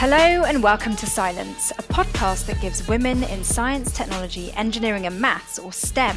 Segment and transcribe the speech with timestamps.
[0.00, 5.20] Hello and welcome to Silence, a podcast that gives women in science, technology, engineering, and
[5.20, 6.16] maths, or STEM,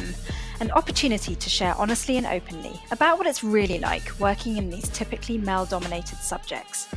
[0.60, 4.88] an opportunity to share honestly and openly about what it's really like working in these
[4.88, 6.88] typically male dominated subjects.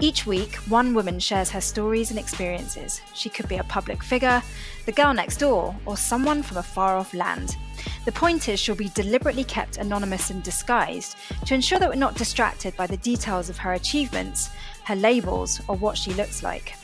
[0.00, 3.00] Each week, one woman shares her stories and experiences.
[3.14, 4.42] She could be a public figure,
[4.84, 7.56] the girl next door, or someone from a far off land.
[8.04, 11.14] The point is, she'll be deliberately kept anonymous and disguised
[11.46, 14.50] to ensure that we're not distracted by the details of her achievements,
[14.84, 16.74] her labels, or what she looks like.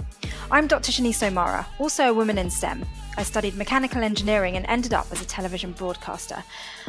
[0.51, 0.93] I'm Dr.
[0.93, 2.85] Shini Somara, also a woman in STEM.
[3.19, 6.43] I studied mechanical engineering and ended up as a television broadcaster.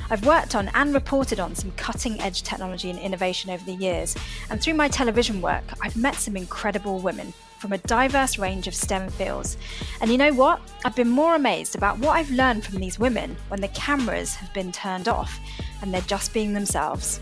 [0.09, 4.15] I've worked on and reported on some cutting edge technology and innovation over the years,
[4.49, 8.75] and through my television work, I've met some incredible women from a diverse range of
[8.75, 9.57] STEM fields.
[10.01, 10.61] And you know what?
[10.85, 14.53] I've been more amazed about what I've learned from these women when the cameras have
[14.53, 15.37] been turned off
[15.81, 17.19] and they're just being themselves.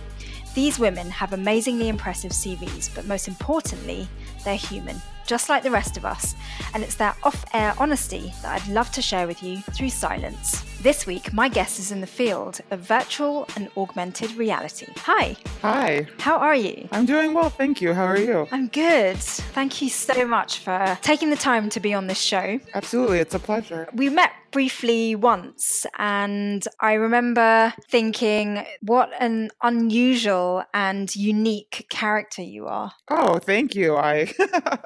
[0.54, 4.08] These women have amazingly impressive CVs, but most importantly,
[4.44, 6.36] they're human just like the rest of us,
[6.73, 10.64] and it's that off air honesty that I'd love to share with you through silence.
[10.88, 14.85] This week, my guest is in the field of virtual and augmented reality.
[14.99, 15.35] Hi.
[15.61, 16.07] Hi.
[16.17, 16.88] How are you?
[16.93, 17.93] I'm doing well, thank you.
[17.93, 18.47] How are you?
[18.53, 19.17] I'm good.
[19.17, 22.61] Thank you so much for taking the time to be on this show.
[22.73, 23.89] Absolutely, it's a pleasure.
[23.91, 32.65] We met briefly once, and I remember thinking, what an unusual and unique character you
[32.67, 32.93] are.
[33.09, 33.97] Oh, thank you.
[33.97, 34.31] I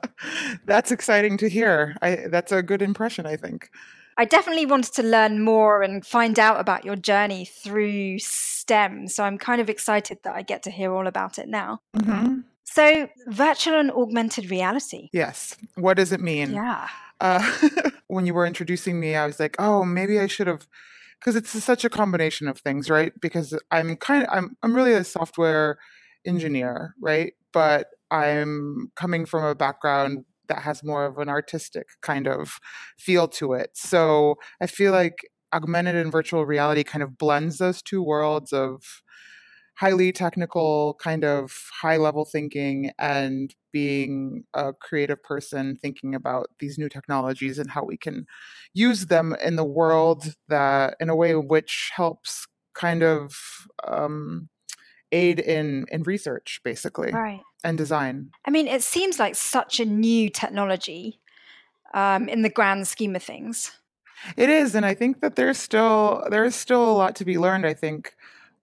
[0.66, 1.96] that's exciting to hear.
[2.02, 3.70] I that's a good impression, I think.
[4.18, 9.08] I definitely wanted to learn more and find out about your journey through STEM.
[9.08, 11.80] So I'm kind of excited that I get to hear all about it now.
[11.96, 12.42] Mm-hmm.
[12.64, 15.10] So, virtual and augmented reality.
[15.12, 15.58] Yes.
[15.76, 16.54] What does it mean?
[16.54, 16.88] Yeah.
[17.20, 17.52] Uh,
[18.08, 20.68] when you were introducing me, I was like, oh, maybe I should have,
[21.20, 23.12] because it's such a combination of things, right?
[23.20, 25.80] Because I'm kind of, I'm, I'm really a software
[26.26, 27.34] engineer, right?
[27.52, 32.60] But I'm coming from a background that has more of an artistic kind of
[32.98, 33.72] feel to it.
[33.76, 35.20] So I feel like
[35.54, 38.84] augmented and virtual reality kind of blends those two worlds of
[39.78, 46.78] highly technical, kind of high level thinking, and being a creative person thinking about these
[46.78, 48.26] new technologies and how we can
[48.74, 53.34] use them in the world that in a way which helps kind of
[53.88, 54.50] um,
[55.12, 57.42] aid in in research basically right.
[57.64, 58.32] and design.
[58.46, 61.20] I mean it seems like such a new technology
[61.94, 63.72] um, in the grand scheme of things.
[64.38, 67.66] It is and i think that there's still there's still a lot to be learned
[67.66, 68.14] i think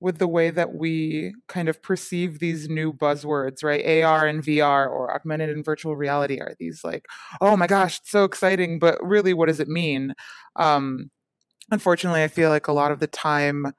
[0.00, 4.04] with the way that we kind of perceive these new buzzwords right?
[4.04, 7.06] Ar and vr or augmented and virtual reality are these like
[7.40, 10.14] oh my gosh so exciting but really what does it mean?
[10.56, 11.10] Um
[11.70, 13.72] unfortunately i feel like a lot of the time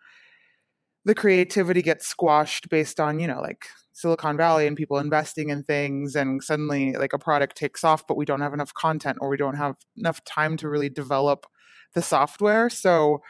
[1.06, 5.64] the creativity gets squashed based on you know like silicon valley and people investing in
[5.64, 9.30] things and suddenly like a product takes off but we don't have enough content or
[9.30, 11.46] we don't have enough time to really develop
[11.96, 12.70] the software.
[12.70, 13.22] So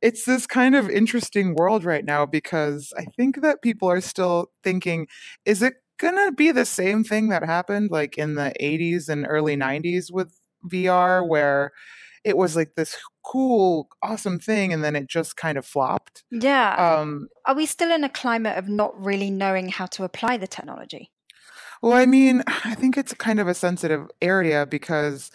[0.00, 4.50] it's this kind of interesting world right now because i think that people are still
[4.62, 5.06] thinking
[5.46, 9.24] is it going to be the same thing that happened like in the 80s and
[9.26, 11.72] early 90s with vr where
[12.24, 16.24] it was like this cool, awesome thing, and then it just kind of flopped.
[16.30, 16.74] Yeah.
[16.74, 20.46] Um, Are we still in a climate of not really knowing how to apply the
[20.46, 21.10] technology?
[21.82, 25.30] Well, I mean, I think it's kind of a sensitive area because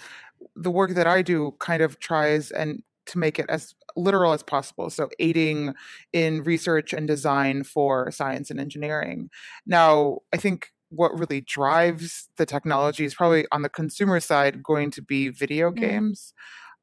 [0.55, 4.43] the work that I do kind of tries and to make it as literal as
[4.43, 4.89] possible.
[4.89, 5.73] So, aiding
[6.11, 9.29] in research and design for science and engineering.
[9.65, 14.91] Now, I think what really drives the technology is probably on the consumer side going
[14.91, 15.75] to be video mm.
[15.75, 16.33] games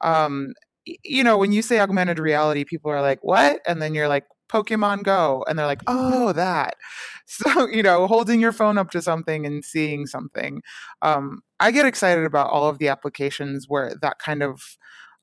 [0.01, 3.61] um, you know, when you say augmented reality, people are like, what?
[3.67, 5.45] And then you're like, Pokemon Go.
[5.49, 6.75] And they're like, oh, that.
[7.29, 10.63] So, you know, holding your phone up to something and seeing something.
[11.03, 14.63] Um, I get excited about all of the applications where that kind of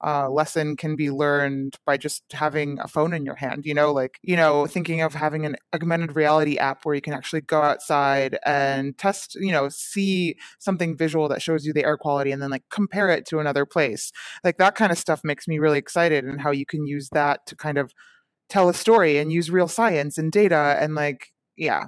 [0.03, 3.65] uh, lesson can be learned by just having a phone in your hand.
[3.65, 7.13] You know, like, you know, thinking of having an augmented reality app where you can
[7.13, 11.97] actually go outside and test, you know, see something visual that shows you the air
[11.97, 14.11] quality and then like compare it to another place.
[14.43, 17.45] Like that kind of stuff makes me really excited and how you can use that
[17.47, 17.93] to kind of
[18.49, 21.85] tell a story and use real science and data and like, yeah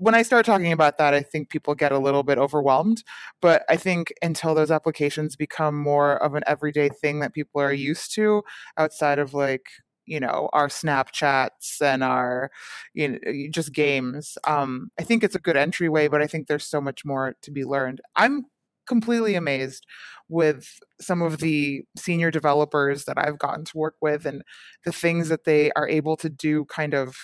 [0.00, 3.04] when I start talking about that, I think people get a little bit overwhelmed.
[3.42, 7.72] But I think until those applications become more of an everyday thing that people are
[7.72, 8.42] used to
[8.78, 9.66] outside of like,
[10.06, 12.50] you know, our Snapchats and our,
[12.94, 13.18] you know,
[13.50, 17.04] just games, um, I think it's a good entryway, but I think there's so much
[17.04, 18.00] more to be learned.
[18.16, 18.46] I'm
[18.86, 19.86] completely amazed
[20.30, 20.66] with
[20.98, 24.42] some of the senior developers that I've gotten to work with and
[24.84, 27.16] the things that they are able to do kind of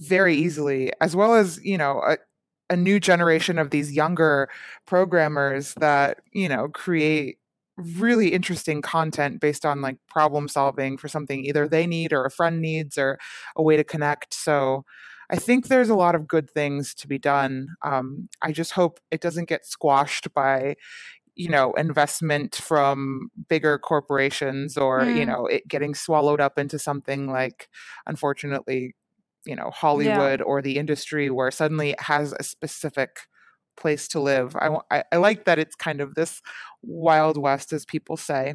[0.00, 2.16] very easily, as well as, you know, uh,
[2.70, 4.48] a new generation of these younger
[4.86, 7.38] programmers that you know create
[7.76, 12.30] really interesting content based on like problem solving for something either they need or a
[12.30, 13.18] friend needs or
[13.54, 14.84] a way to connect so
[15.30, 18.98] i think there's a lot of good things to be done um, i just hope
[19.10, 20.74] it doesn't get squashed by
[21.34, 25.16] you know investment from bigger corporations or mm.
[25.16, 27.68] you know it getting swallowed up into something like
[28.06, 28.94] unfortunately
[29.46, 30.44] you know hollywood yeah.
[30.44, 33.20] or the industry where suddenly it has a specific
[33.76, 34.56] place to live.
[34.56, 36.42] I, I, I like that it's kind of this
[36.82, 38.54] wild west as people say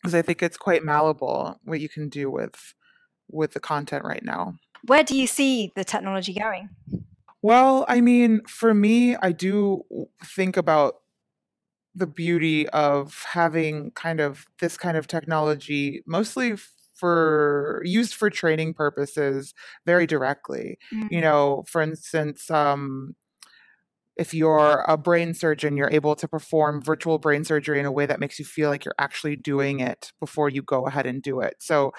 [0.00, 2.74] because i think it's quite malleable what you can do with
[3.30, 4.54] with the content right now.
[4.86, 6.68] Where do you see the technology going?
[7.42, 9.84] Well i mean for me i do
[10.24, 10.96] think about
[11.94, 16.56] the beauty of having kind of this kind of technology mostly
[16.94, 19.54] for used for training purposes
[19.86, 21.06] very directly mm-hmm.
[21.10, 23.14] you know for instance um,
[24.16, 28.06] if you're a brain surgeon you're able to perform virtual brain surgery in a way
[28.06, 31.40] that makes you feel like you're actually doing it before you go ahead and do
[31.40, 31.92] it so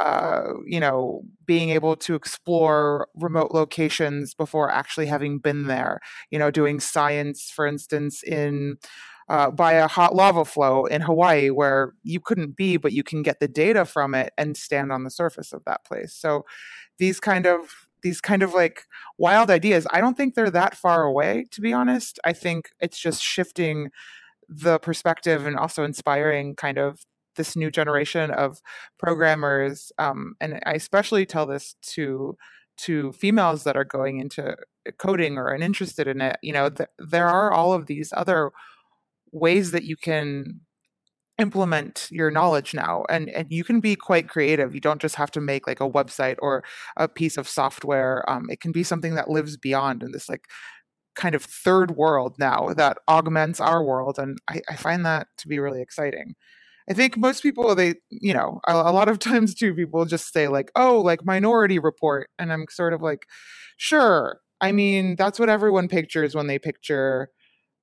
[0.00, 6.38] uh, you know, being able to explore remote locations before actually having been there, you
[6.38, 8.76] know, doing science, for instance, in
[9.28, 13.22] uh, by a hot lava flow in Hawaii where you couldn't be, but you can
[13.22, 16.14] get the data from it and stand on the surface of that place.
[16.14, 16.44] So
[16.98, 18.82] these kind of these kind of like
[19.16, 22.18] wild ideas, I don't think they're that far away, to be honest.
[22.22, 23.90] I think it's just shifting
[24.46, 27.00] the perspective and also inspiring kind of
[27.36, 28.60] this new generation of
[28.98, 29.90] programmers.
[29.98, 32.36] Um, and I especially tell this to
[32.76, 34.56] to females that are going into
[34.98, 36.36] coding or are interested in it.
[36.42, 38.50] You know, th- there are all of these other
[39.34, 40.60] ways that you can
[41.38, 44.74] implement your knowledge now and and you can be quite creative.
[44.74, 46.62] You don't just have to make like a website or
[46.96, 50.46] a piece of software um, it can be something that lives beyond in this like
[51.16, 55.48] kind of third world now that augments our world and I, I find that to
[55.48, 56.34] be really exciting.
[56.90, 60.32] I think most people they you know a, a lot of times too people just
[60.32, 63.26] say like oh like minority report and i'm sort of like
[63.76, 64.40] sure.
[64.60, 67.28] I mean that's what everyone pictures when they picture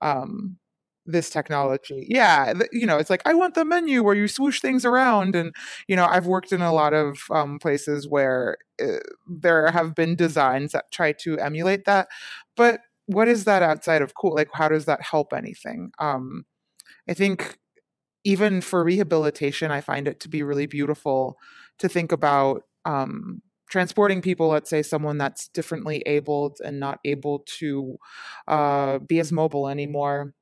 [0.01, 0.57] um
[1.05, 2.05] this technology.
[2.09, 5.53] Yeah, you know, it's like I want the menu where you swoosh things around, and
[5.87, 10.15] you know, I've worked in a lot of um, places where uh, there have been
[10.15, 12.07] designs that try to emulate that,
[12.55, 14.35] but what is that outside of cool?
[14.35, 15.91] Like, how does that help anything?
[15.99, 16.45] Um,
[17.09, 17.57] I think
[18.23, 21.37] even for rehabilitation, I find it to be really beautiful
[21.79, 22.63] to think about.
[22.85, 27.95] Um, transporting people let's say someone that's differently abled and not able to
[28.49, 30.33] uh, be as mobile anymore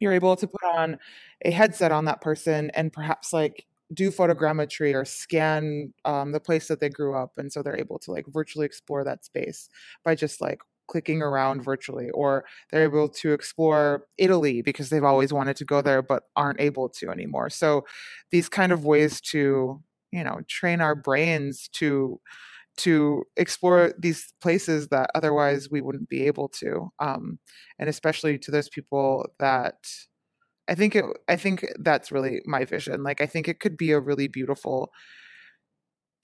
[0.00, 0.98] you're able to put on
[1.44, 6.68] a headset on that person and perhaps like do photogrammetry or scan um, the place
[6.68, 9.68] that they grew up and so they're able to like virtually explore that space
[10.04, 15.32] by just like clicking around virtually or they're able to explore italy because they've always
[15.32, 17.48] wanted to go there but aren't able to anymore.
[17.50, 17.84] So
[18.30, 19.82] these kind of ways to
[20.12, 22.20] you know train our brains to
[22.80, 27.38] to explore these places that otherwise we wouldn't be able to um,
[27.78, 29.76] and especially to those people that
[30.68, 33.92] i think it i think that's really my vision like i think it could be
[33.92, 34.90] a really beautiful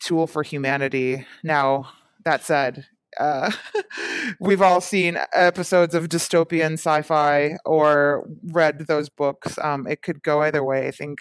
[0.00, 1.26] tool for humanity.
[1.42, 1.90] Now
[2.24, 2.86] that said
[3.18, 3.50] uh,
[4.40, 10.42] we've all seen episodes of dystopian sci-fi or read those books um, it could go
[10.42, 11.20] either way i think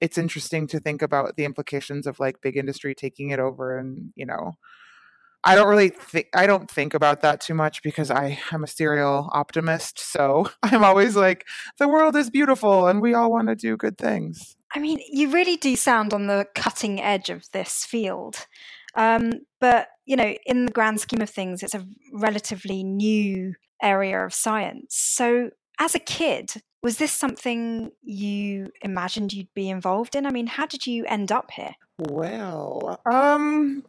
[0.00, 4.12] it's interesting to think about the implications of like big industry taking it over and
[4.16, 4.52] you know
[5.44, 8.66] i don't really think i don't think about that too much because i am a
[8.66, 11.46] serial optimist so i'm always like
[11.78, 14.56] the world is beautiful and we all want to do good things.
[14.74, 18.46] I mean you really do sound on the cutting edge of this field
[18.94, 24.24] um, but you know in the grand scheme of things it's a relatively new area
[24.24, 24.94] of science.
[24.94, 30.26] So as a kid was this something you imagined you'd be involved in?
[30.26, 31.74] I mean, how did you end up here?
[31.98, 33.84] Well, um,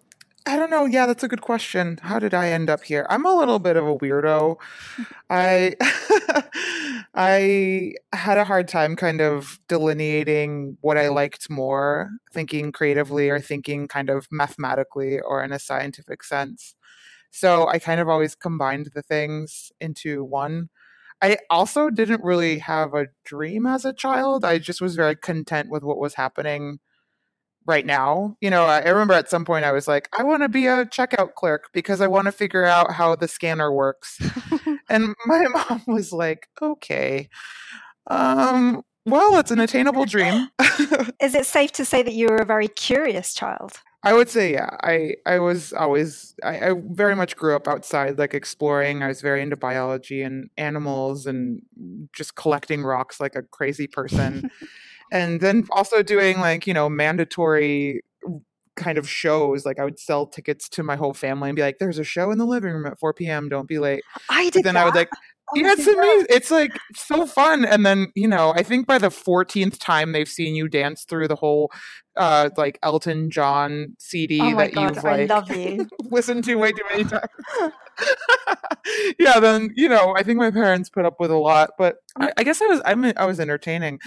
[0.45, 0.85] I don't know.
[0.85, 1.99] Yeah, that's a good question.
[2.01, 3.05] How did I end up here?
[3.09, 4.57] I'm a little bit of a weirdo.
[5.29, 5.75] I
[7.13, 13.39] I had a hard time kind of delineating what I liked more, thinking creatively or
[13.39, 16.75] thinking kind of mathematically or in a scientific sense.
[17.31, 20.69] So I kind of always combined the things into one.
[21.21, 24.45] I also didn't really have a dream as a child.
[24.45, 26.79] I just was very content with what was happening
[27.65, 28.35] right now.
[28.41, 30.85] You know, I remember at some point I was like, I want to be a
[30.85, 34.17] checkout clerk because I want to figure out how the scanner works.
[34.89, 37.29] and my mom was like, okay.
[38.07, 40.49] Um, well, it's an attainable dream.
[41.21, 43.79] Is it safe to say that you were a very curious child?
[44.03, 44.77] I would say, yeah.
[44.81, 49.03] I I was always I, I very much grew up outside, like exploring.
[49.03, 51.61] I was very into biology and animals and
[52.13, 54.49] just collecting rocks like a crazy person.
[55.11, 58.01] and then also doing like you know mandatory
[58.79, 59.65] kind of shows.
[59.65, 62.31] Like I would sell tickets to my whole family and be like, "There's a show
[62.31, 63.49] in the living room at 4 p.m.
[63.49, 65.09] Don't be late." I But did then I would like,
[65.55, 66.27] yeah, it's amazing.
[66.29, 67.65] It's like so fun.
[67.65, 71.27] And then you know, I think by the 14th time they've seen you dance through
[71.27, 71.71] the whole,
[72.15, 75.87] uh, like Elton John CD Oh that god, you've like you.
[76.11, 77.27] listened to way too many times.
[79.19, 82.31] yeah, then you know, I think my parents put up with a lot, but I,
[82.37, 83.99] I guess I was I'm, I was entertaining.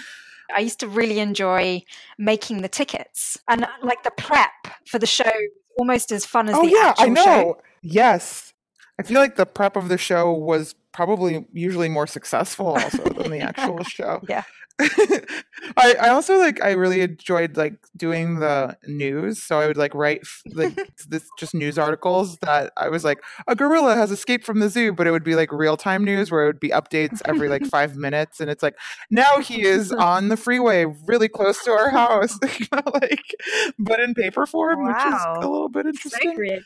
[0.54, 1.82] I used to really enjoy
[2.18, 4.50] making the tickets and like the prep
[4.86, 5.30] for the show
[5.78, 7.24] almost as fun as Oh the yeah, I actual know.
[7.24, 7.58] show.
[7.82, 8.52] Yes,
[8.98, 13.30] I feel like the prep of the show was probably usually more successful also than
[13.30, 14.20] the actual show.
[14.28, 14.44] Yeah.
[14.80, 19.42] I, I also like I really enjoyed like doing the news.
[19.42, 20.74] So I would like write like
[21.08, 24.92] this just news articles that I was like a gorilla has escaped from the zoo,
[24.92, 27.64] but it would be like real time news where it would be updates every like
[27.66, 28.76] five minutes, and it's like
[29.10, 33.34] now he is on the freeway really close to our house, you know, like
[33.78, 36.62] but in paper form, which is a little bit interesting.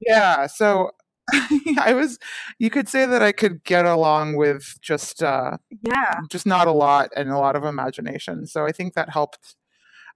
[0.00, 0.92] Yeah, so
[1.80, 2.18] I was
[2.58, 6.20] you could say that I could get along with just uh Yeah.
[6.30, 8.46] just not a lot and a lot of imagination.
[8.46, 9.56] So I think that helped.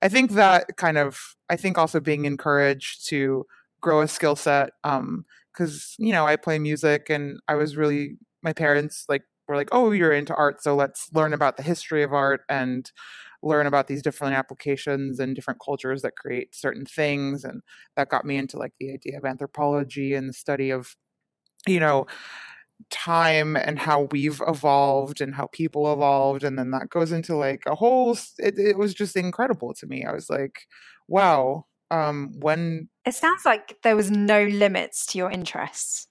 [0.02, 3.46] I think that kind of I think also being encouraged to
[3.80, 5.24] grow a skill set um
[5.56, 9.70] cuz you know, I play music and I was really my parents like were like,
[9.72, 12.90] "Oh, you're into art, so let's learn about the history of art and
[13.42, 17.62] learn about these different applications and different cultures that create certain things." And
[17.96, 20.96] that got me into like the idea of anthropology and the study of
[21.66, 22.06] you know
[22.90, 27.62] time and how we've evolved and how people evolved and then that goes into like
[27.66, 30.66] a whole it, it was just incredible to me i was like
[31.08, 36.08] wow um when It sounds like there was no limits to your interests.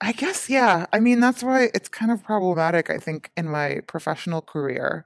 [0.00, 3.80] i guess yeah i mean that's why it's kind of problematic i think in my
[3.86, 5.04] professional career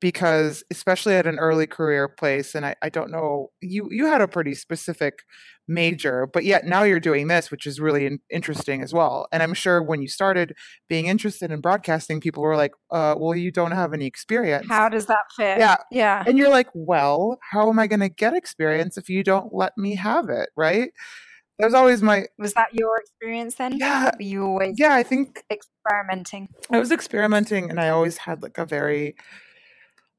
[0.00, 4.20] because especially at an early career place and I, I don't know you you had
[4.20, 5.20] a pretty specific
[5.68, 9.42] major but yet now you're doing this which is really in, interesting as well and
[9.42, 10.54] i'm sure when you started
[10.88, 14.88] being interested in broadcasting people were like uh, well you don't have any experience How
[14.88, 15.58] does that fit?
[15.58, 16.22] yeah Yeah.
[16.26, 19.76] and you're like well how am i going to get experience if you don't let
[19.76, 20.90] me have it right
[21.58, 23.76] that was always my Was that your experience then?
[23.78, 26.48] yeah you always yeah i think experimenting?
[26.70, 29.14] I was experimenting and I always had like a very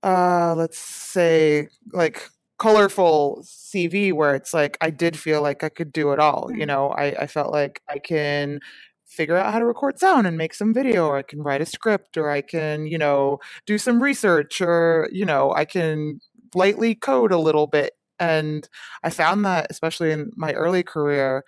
[0.04, 5.92] uh let's say like colorful CV where it's like I did feel like I could
[5.94, 6.50] do it all.
[6.54, 6.68] You Mm.
[6.68, 8.60] know, I, I felt like I can
[9.06, 11.66] figure out how to record sound and make some video or I can write a
[11.66, 16.20] script or I can, you know, do some research or, you know, I can
[16.56, 17.94] lightly code a little bit.
[18.20, 18.68] And
[19.04, 21.44] I found that especially in my early career,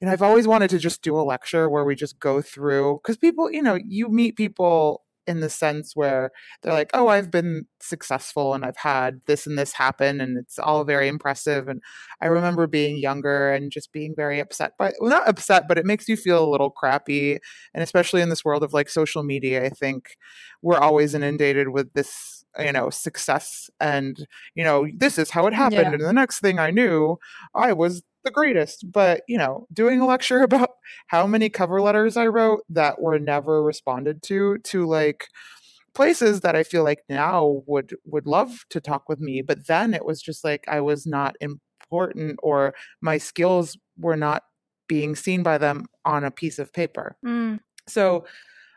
[0.00, 3.16] and I've always wanted to just do a lecture where we just go through because
[3.16, 6.30] people, you know, you meet people in the sense where
[6.62, 10.58] they're like, oh, I've been successful and I've had this and this happen and it's
[10.58, 11.68] all very impressive.
[11.68, 11.80] And
[12.20, 15.86] I remember being younger and just being very upset by, well, not upset, but it
[15.86, 17.38] makes you feel a little crappy.
[17.72, 20.16] And especially in this world of like social media, I think
[20.62, 25.54] we're always inundated with this, you know, success and, you know, this is how it
[25.54, 25.82] happened.
[25.82, 25.92] Yeah.
[25.92, 27.18] And the next thing I knew,
[27.54, 28.90] I was the greatest.
[28.90, 30.70] But, you know, doing a lecture about
[31.08, 35.28] how many cover letters I wrote that were never responded to, to like
[35.94, 39.42] places that I feel like now would would love to talk with me.
[39.42, 44.42] But then it was just like I was not important or my skills were not
[44.88, 47.16] being seen by them on a piece of paper.
[47.24, 47.60] Mm.
[47.86, 48.24] So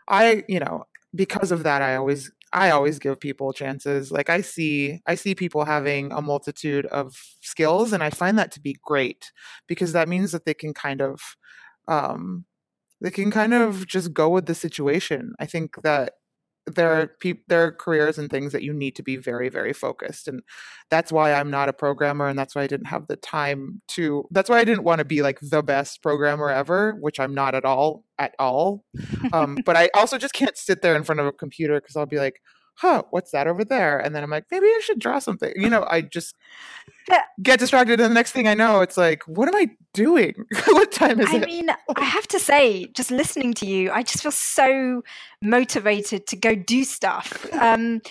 [0.07, 0.85] I, you know,
[1.15, 4.11] because of that, I always I always give people chances.
[4.11, 8.51] Like I see I see people having a multitude of skills and I find that
[8.53, 9.31] to be great
[9.67, 11.21] because that means that they can kind of
[11.87, 12.45] um
[13.01, 15.33] they can kind of just go with the situation.
[15.39, 16.13] I think that
[16.67, 19.73] there are peop there are careers and things that you need to be very very
[19.73, 20.41] focused and
[20.89, 24.25] that's why I'm not a programmer and that's why I didn't have the time to
[24.31, 27.55] that's why I didn't want to be like the best programmer ever, which I'm not
[27.55, 28.83] at all at all.
[29.33, 32.05] Um, but I also just can't sit there in front of a computer because I'll
[32.05, 32.41] be like,
[32.77, 33.99] huh, what's that over there?
[33.99, 35.51] And then I'm like, maybe I should draw something.
[35.55, 36.35] You know, I just
[37.09, 37.23] Yeah.
[37.41, 37.99] get distracted.
[37.99, 40.33] And the next thing I know, it's like, what am I doing?
[40.67, 41.43] what time is I it?
[41.43, 45.01] I mean, I have to say, just listening to you, I just feel so
[45.41, 47.45] motivated to go do stuff.
[47.59, 48.01] Um,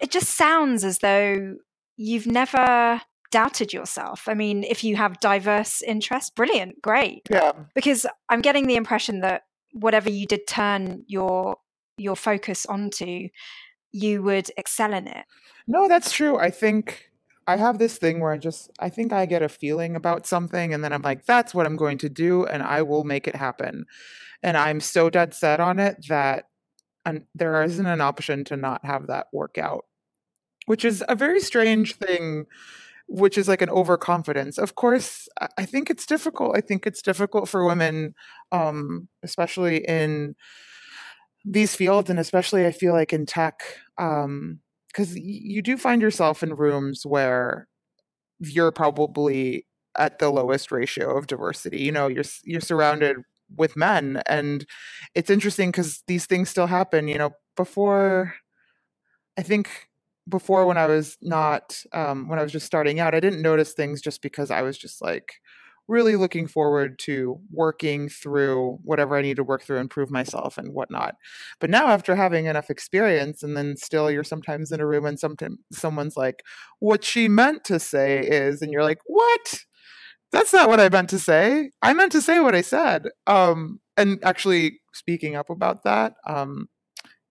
[0.00, 1.56] it just sounds as though
[1.96, 4.28] you've never doubted yourself.
[4.28, 7.22] I mean, if you have diverse interests, brilliant, great.
[7.30, 7.52] yeah.
[7.74, 9.42] Because I'm getting the impression that
[9.72, 11.56] whatever you did turn your
[11.98, 13.28] your focus onto,
[13.96, 15.24] you would excel in it.
[15.66, 16.36] No, that's true.
[16.38, 17.10] I think
[17.46, 20.74] I have this thing where I just I think I get a feeling about something
[20.74, 23.36] and then I'm like that's what I'm going to do and I will make it
[23.36, 23.86] happen.
[24.42, 26.44] And I'm so dead set on it that
[27.04, 29.86] and there isn't an option to not have that work out.
[30.66, 32.46] Which is a very strange thing
[33.08, 34.58] which is like an overconfidence.
[34.58, 36.56] Of course, I think it's difficult.
[36.56, 38.14] I think it's difficult for women
[38.52, 40.34] um especially in
[41.46, 43.60] these fields and especially I feel like in tech
[43.98, 47.68] um because you do find yourself in rooms where
[48.40, 49.66] you're probably
[49.98, 51.78] at the lowest ratio of diversity.
[51.80, 53.16] You know, you're you're surrounded
[53.56, 54.66] with men, and
[55.14, 57.08] it's interesting because these things still happen.
[57.08, 58.34] You know, before
[59.36, 59.68] I think
[60.28, 63.72] before when I was not um, when I was just starting out, I didn't notice
[63.72, 65.34] things just because I was just like
[65.88, 70.72] really looking forward to working through whatever I need to work through, improve myself and
[70.72, 71.16] whatnot.
[71.60, 75.18] But now, after having enough experience, and then still you're sometimes in a room and
[75.18, 76.42] sometimes someone's like,
[76.80, 79.64] "What she meant to say is," and you're like, "What?
[80.32, 81.70] That's not what I meant to say.
[81.82, 86.68] I meant to say what I said." Um, and actually, speaking up about that um,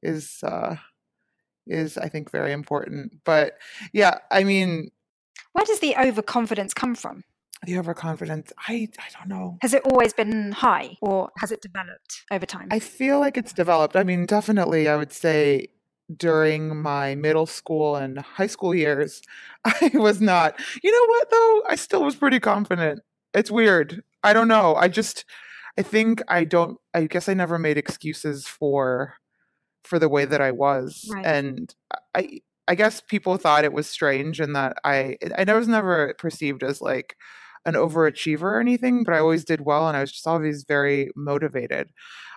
[0.02, 0.78] is uh,
[1.68, 3.14] is I think very important.
[3.26, 3.54] But
[3.94, 4.92] yeah, I mean,
[5.54, 7.24] where does the overconfidence come from?
[7.66, 9.58] The overconfidence i i don't know.
[9.62, 12.68] Has it always been high or has it developed over time?
[12.72, 13.96] I feel like it's developed.
[13.96, 15.68] I mean definitely i would say
[16.16, 19.22] during my middle school and high school years
[19.66, 21.64] i was not you know what though?
[21.68, 23.00] I still was pretty confident.
[23.34, 24.04] It's weird.
[24.24, 24.76] I don't know.
[24.76, 25.26] I just
[25.78, 29.16] i think i don't i guess i never made excuses for
[29.84, 31.10] for the way that i was.
[31.12, 31.26] Right.
[31.26, 31.74] and
[32.14, 36.16] i i guess people thought it was strange and that i i know was never
[36.18, 37.16] perceived as like
[37.66, 41.10] an overachiever or anything, but I always did well and I was just always very
[41.16, 41.90] motivated.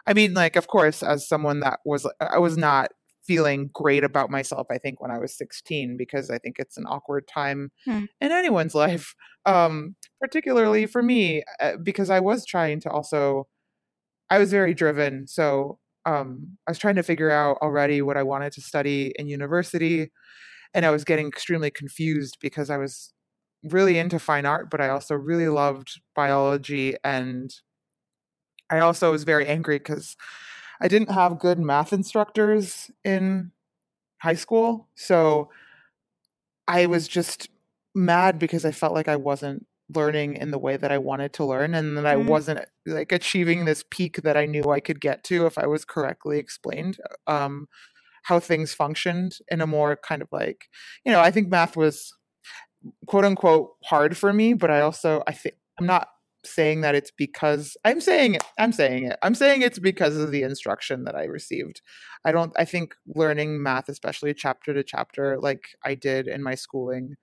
[0.07, 2.91] I mean, like, of course, as someone that was, I was not
[3.27, 6.87] feeling great about myself, I think, when I was 16, because I think it's an
[6.87, 8.07] awkward time hmm.
[8.21, 13.47] in anyone's life, um, particularly for me, uh, because I was trying to also,
[14.31, 15.27] I was very driven.
[15.27, 19.29] So um, I was trying to figure out already what I wanted to study in
[19.29, 20.11] university.
[20.73, 23.13] And I was getting extremely confused because I was
[23.65, 26.95] really into fine art, but I also really loved biology.
[27.05, 27.53] And
[28.71, 30.17] I also was very angry because
[30.81, 33.53] I didn't have good math instructors in
[34.19, 34.89] high school.
[34.95, 35.51] So
[36.67, 37.49] I was just
[37.95, 41.45] mad because I felt like I wasn't learning in the way that I wanted to
[41.45, 42.29] learn and that mm-hmm.
[42.29, 45.67] I wasn't like achieving this peak that I knew I could get to if I
[45.67, 47.69] was correctly explained um
[48.25, 50.67] how things functioned in a more kind of like
[51.07, 52.13] you know I think math was
[53.07, 56.09] quote unquote hard for me, but I also I think I'm not
[56.45, 58.45] saying that it's because I'm saying it.
[58.59, 59.19] I'm saying it.
[59.23, 61.83] I'm saying it's because of the instruction that I received.
[62.25, 66.55] I don't I think learning math, especially chapter to chapter, like I did in my
[66.55, 67.17] schooling,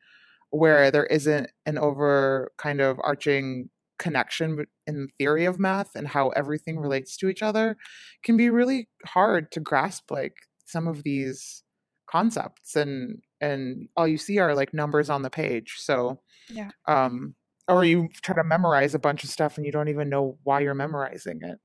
[0.49, 6.29] where there isn't an over kind of arching connection in theory of math and how
[6.29, 7.77] everything relates to each other
[8.23, 11.63] can be really hard to grasp like some of these
[12.09, 15.75] concepts and and all you see are like numbers on the page.
[15.77, 16.19] So,
[16.49, 16.69] yeah.
[16.87, 17.35] Um,
[17.67, 20.59] or you try to memorize a bunch of stuff and you don't even know why
[20.59, 21.59] you're memorizing it.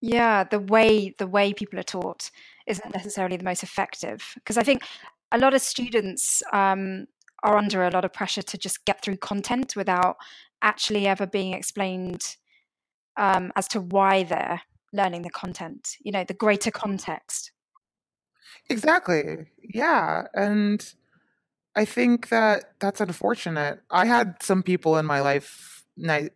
[0.00, 2.30] Yeah, the way the way people are taught
[2.66, 4.82] isn't necessarily the most effective because I think
[5.32, 7.06] a lot of students um,
[7.42, 10.16] are under a lot of pressure to just get through content without
[10.60, 12.36] actually ever being explained
[13.16, 14.60] um, as to why they're
[14.92, 15.96] learning the content.
[16.00, 17.52] You know, the greater context.
[18.68, 19.46] Exactly.
[19.62, 20.94] Yeah, and
[21.74, 23.80] I think that that's unfortunate.
[23.90, 25.84] I had some people in my life,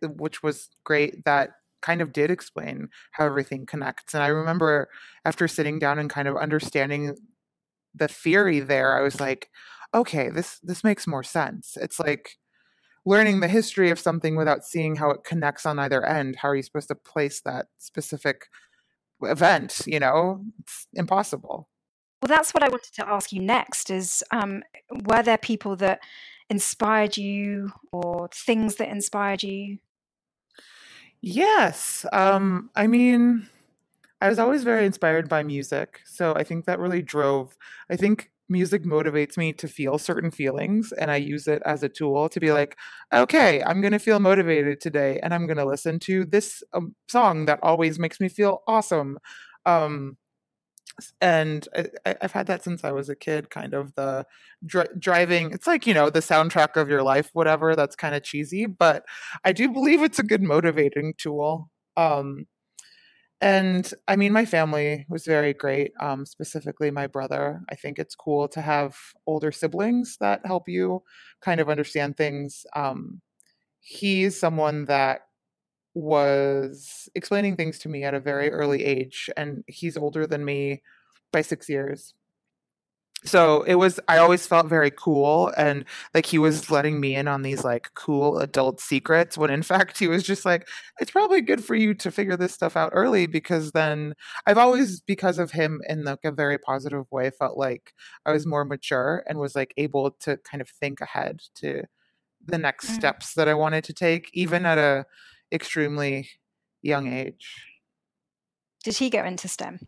[0.01, 4.13] which was great, that kind of did explain how everything connects.
[4.13, 4.89] And I remember
[5.25, 7.15] after sitting down and kind of understanding
[7.95, 9.49] the theory there, I was like,
[9.93, 11.77] okay, this this makes more sense.
[11.81, 12.37] It's like
[13.05, 16.37] learning the history of something without seeing how it connects on either end.
[16.37, 18.47] How are you supposed to place that specific
[19.23, 19.81] event?
[19.87, 21.69] You know, it's impossible.
[22.21, 24.63] Well, that's what I wanted to ask you next is um,
[25.05, 25.99] were there people that
[26.49, 29.77] inspired you or things that inspired you?
[31.21, 32.05] Yes.
[32.13, 33.47] Um, I mean,
[34.21, 36.01] I was always very inspired by music.
[36.05, 37.57] So I think that really drove,
[37.89, 41.89] I think music motivates me to feel certain feelings and I use it as a
[41.89, 42.77] tool to be like,
[43.13, 46.95] okay, I'm going to feel motivated today and I'm going to listen to this um,
[47.09, 49.19] song that always makes me feel awesome.
[49.65, 50.17] Um,
[51.21, 51.67] and
[52.05, 53.49] I, have had that since I was a kid.
[53.49, 54.25] Kind of the
[54.65, 55.51] dri- driving.
[55.51, 57.75] It's like you know the soundtrack of your life, whatever.
[57.75, 59.05] That's kind of cheesy, but
[59.43, 61.69] I do believe it's a good motivating tool.
[61.95, 62.45] Um,
[63.39, 67.61] and I mean, my family was very great, um, specifically my brother.
[67.69, 71.03] I think it's cool to have older siblings that help you
[71.41, 72.65] kind of understand things.
[72.75, 73.21] Um,
[73.79, 75.21] he's someone that
[75.97, 80.81] was explaining things to me at a very early age, and he's older than me
[81.31, 82.13] by six years
[83.23, 87.27] so it was i always felt very cool and like he was letting me in
[87.27, 90.67] on these like cool adult secrets when in fact he was just like
[90.99, 94.13] it's probably good for you to figure this stuff out early because then
[94.45, 97.93] i've always because of him in like a very positive way felt like
[98.25, 101.83] i was more mature and was like able to kind of think ahead to
[102.45, 102.95] the next mm.
[102.95, 105.05] steps that i wanted to take even at a
[105.51, 106.29] extremely
[106.81, 107.63] young age
[108.83, 109.79] did he go into stem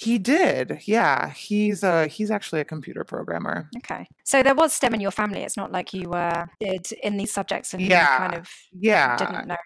[0.00, 0.82] he did.
[0.84, 1.30] Yeah.
[1.30, 3.68] He's uh he's actually a computer programmer.
[3.78, 4.06] Okay.
[4.22, 5.42] So there was STEM in your family.
[5.42, 8.16] It's not like you uh did in these subjects and yeah.
[8.16, 9.16] kind of yeah.
[9.16, 9.56] didn't know.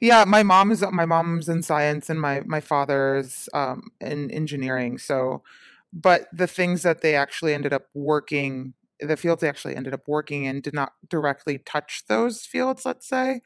[0.00, 4.96] Yeah, my mom's my mom's in science and my my father's um in engineering.
[4.96, 5.42] So
[5.92, 10.08] but the things that they actually ended up working the fields they actually ended up
[10.08, 13.42] working in did not directly touch those fields, let's say.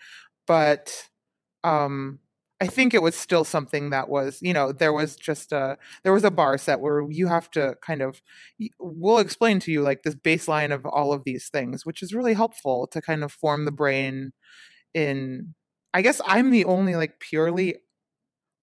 [0.49, 1.09] But
[1.65, 2.21] um
[2.61, 6.13] I think it was still something that was, you know, there was just a there
[6.13, 8.23] was a bar set where you have to kind of
[8.81, 12.35] we'll explain to you like this baseline of all of these things, which is really
[12.35, 14.33] helpful to kind of form the brain
[14.95, 15.55] in
[15.95, 17.77] I guess I'm the only like purely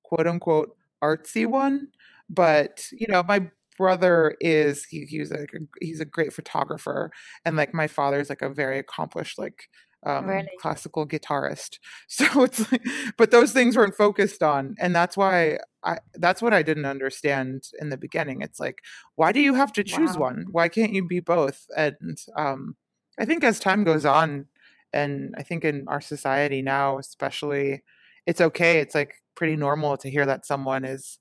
[0.03, 1.89] quote unquote artsy one,
[2.29, 7.11] but you know, my brother is he, he's like a, he's a great photographer
[7.43, 9.67] and like my father's like a very accomplished like
[10.05, 10.49] um, really?
[10.59, 11.79] classical guitarist.
[12.07, 12.85] So it's like,
[13.17, 17.63] but those things weren't focused on, and that's why I that's what I didn't understand
[17.79, 18.41] in the beginning.
[18.41, 18.79] It's like,
[19.15, 20.27] why do you have to choose wow.
[20.27, 20.45] one?
[20.51, 21.65] Why can't you be both?
[21.75, 22.75] And um,
[23.19, 24.45] I think as time goes on,
[24.93, 27.83] and I think in our society now, especially,
[28.25, 28.79] it's okay.
[28.79, 31.19] It's like pretty normal to hear that someone is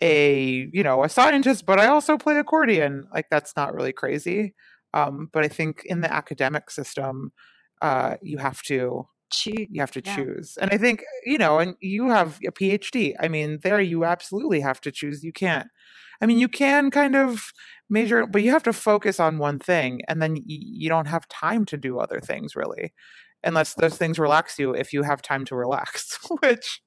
[0.00, 3.06] a you know a scientist, but I also play accordion.
[3.14, 4.54] Like that's not really crazy.
[4.92, 7.32] Um, but I think in the academic system,
[7.80, 9.66] uh, you have to choose.
[9.70, 10.16] You have to yeah.
[10.16, 10.58] choose.
[10.60, 13.14] And I think, you know, and you have a PhD.
[13.20, 15.24] I mean, there you absolutely have to choose.
[15.24, 15.68] You can't.
[16.20, 17.52] I mean, you can kind of
[17.88, 21.64] measure, but you have to focus on one thing, and then you don't have time
[21.66, 22.92] to do other things really,
[23.42, 24.74] unless those things relax you.
[24.74, 26.82] If you have time to relax, which.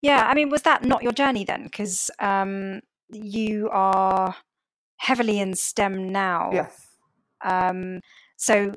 [0.00, 1.64] Yeah, I mean, was that not your journey then?
[1.64, 4.34] Because um, you are
[4.96, 6.50] heavily in STEM now.
[6.52, 6.88] Yes.
[7.42, 8.00] Um,
[8.36, 8.72] so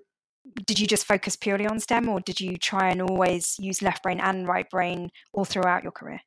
[0.66, 4.04] did you just focus purely on STEM or did you try and always use left
[4.04, 6.22] brain and right brain all throughout your career?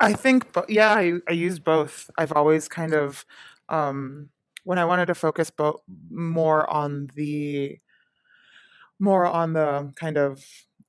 [0.00, 2.10] I think, yeah, I, I use both.
[2.18, 3.24] I've always kind of,
[3.68, 4.30] um,
[4.64, 7.78] when I wanted to focus bo- more on the,
[8.98, 10.44] more on the kind of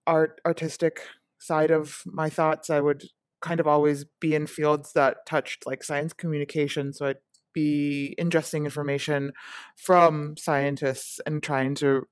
[0.08, 1.02] art, artistic
[1.38, 3.04] side of my thoughts, I would
[3.42, 6.94] kind of always be in fields that touched like science communication.
[6.94, 7.18] So I'd
[7.54, 9.32] be ingesting information
[9.78, 12.04] from scientists and trying to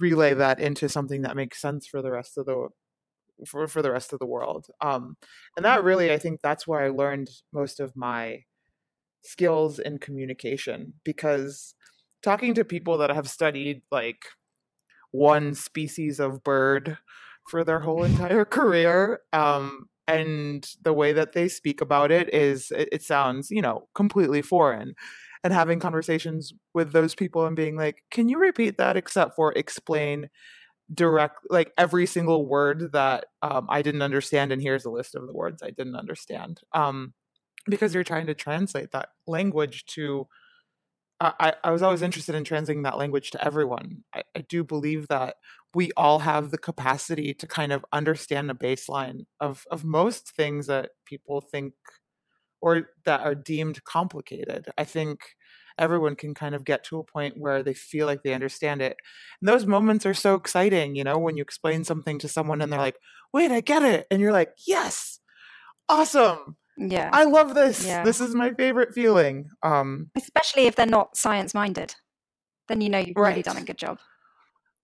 [0.00, 2.68] relay that into something that makes sense for the rest of the
[3.46, 5.16] for, for the rest of the world um,
[5.56, 8.40] and that really i think that's where i learned most of my
[9.22, 11.74] skills in communication because
[12.22, 14.22] talking to people that have studied like
[15.10, 16.98] one species of bird
[17.48, 22.72] for their whole entire career um, and the way that they speak about it is
[22.72, 24.94] it, it, sounds you know completely foreign
[25.44, 29.52] and having conversations with those people and being like can you repeat that except for
[29.52, 30.28] explain
[30.92, 35.26] direct like every single word that um, i didn't understand and here's a list of
[35.26, 37.12] the words i didn't understand um,
[37.66, 40.26] because you're trying to translate that language to
[41.20, 44.04] I, I was always interested in translating that language to everyone.
[44.14, 45.34] I, I do believe that
[45.74, 50.66] we all have the capacity to kind of understand the baseline of, of most things
[50.66, 51.74] that people think
[52.60, 54.66] or that are deemed complicated.
[54.76, 55.20] I think
[55.78, 58.96] everyone can kind of get to a point where they feel like they understand it.
[59.40, 62.72] And those moments are so exciting, you know, when you explain something to someone and
[62.72, 62.98] they're like,
[63.32, 64.06] wait, I get it.
[64.10, 65.20] And you're like, yes,
[65.88, 66.56] awesome.
[66.76, 67.10] Yeah.
[67.12, 67.86] I love this.
[67.86, 68.04] Yeah.
[68.04, 69.48] This is my favorite feeling.
[69.62, 71.94] Um especially if they're not science minded.
[72.68, 73.30] Then you know you've right.
[73.30, 73.98] really done a good job.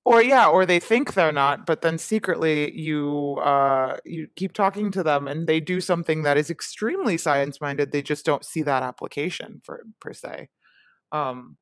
[0.07, 4.91] Or yeah, or they think they're not, but then secretly you uh you keep talking
[4.93, 7.91] to them and they do something that is extremely science minded.
[7.91, 10.51] They just don't see that application for per se.
[11.13, 11.57] Um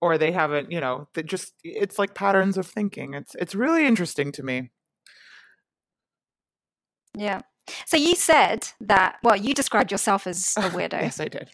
[0.00, 3.14] or they haven't, you know, that just it's like patterns of thinking.
[3.14, 4.70] It's it's really interesting to me.
[7.16, 7.42] Yeah.
[7.86, 11.00] So you said that, well, you described yourself as a weirdo.
[11.00, 11.50] yes, I did.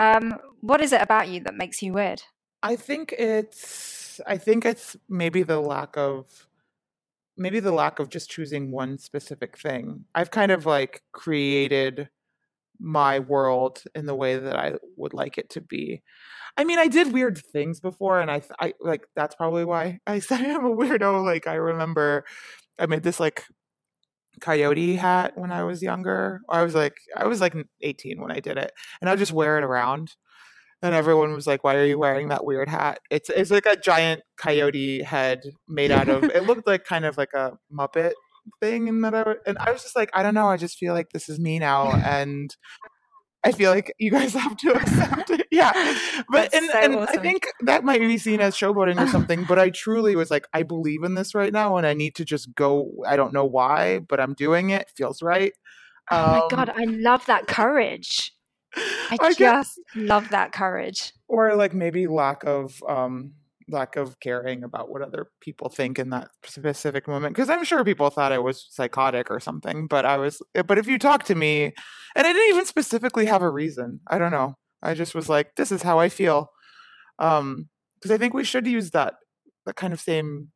[0.00, 2.22] Um, what is it about you that makes you weird?
[2.62, 6.46] I think it's, I think it's maybe the lack of
[7.36, 10.04] maybe the lack of just choosing one specific thing.
[10.14, 12.08] I've kind of like created
[12.80, 16.02] my world in the way that I would like it to be.
[16.56, 20.18] I mean, I did weird things before, and I, I like that's probably why I
[20.20, 21.24] said I'm a weirdo.
[21.24, 22.24] Like I remember,
[22.78, 23.44] I made this like
[24.40, 26.40] coyote hat when I was younger.
[26.48, 29.32] I was like, I was like 18 when I did it, and I would just
[29.32, 30.14] wear it around.
[30.84, 33.74] And everyone was like, "Why are you wearing that weird hat?" It's it's like a
[33.74, 36.24] giant coyote head made out of.
[36.24, 38.12] it looked like kind of like a Muppet
[38.60, 40.46] thing, and that I and I was just like, I don't know.
[40.46, 42.54] I just feel like this is me now, and
[43.44, 45.46] I feel like you guys have to accept it.
[45.50, 45.72] Yeah.
[46.30, 47.18] But and, so and awesome.
[47.18, 50.46] I think that might be seen as showboating or something, but I truly was like,
[50.52, 52.90] I believe in this right now and I need to just go.
[53.06, 54.90] I don't know why, but I'm doing it.
[54.96, 55.52] Feels right.
[56.10, 56.72] Oh um, my God.
[56.74, 58.33] I love that courage.
[58.76, 61.12] I, I just love that courage.
[61.28, 63.32] Or like maybe lack of um
[63.68, 67.82] lack of caring about what other people think in that specific moment because i'm sure
[67.82, 71.24] people thought i was psychotic or something but i was eh, but if you talk
[71.24, 71.72] to me
[72.14, 75.54] and i didn't even specifically have a reason i don't know i just was like
[75.56, 76.50] this is how i feel
[77.18, 79.14] um because i think we should use that
[79.64, 80.48] that kind of same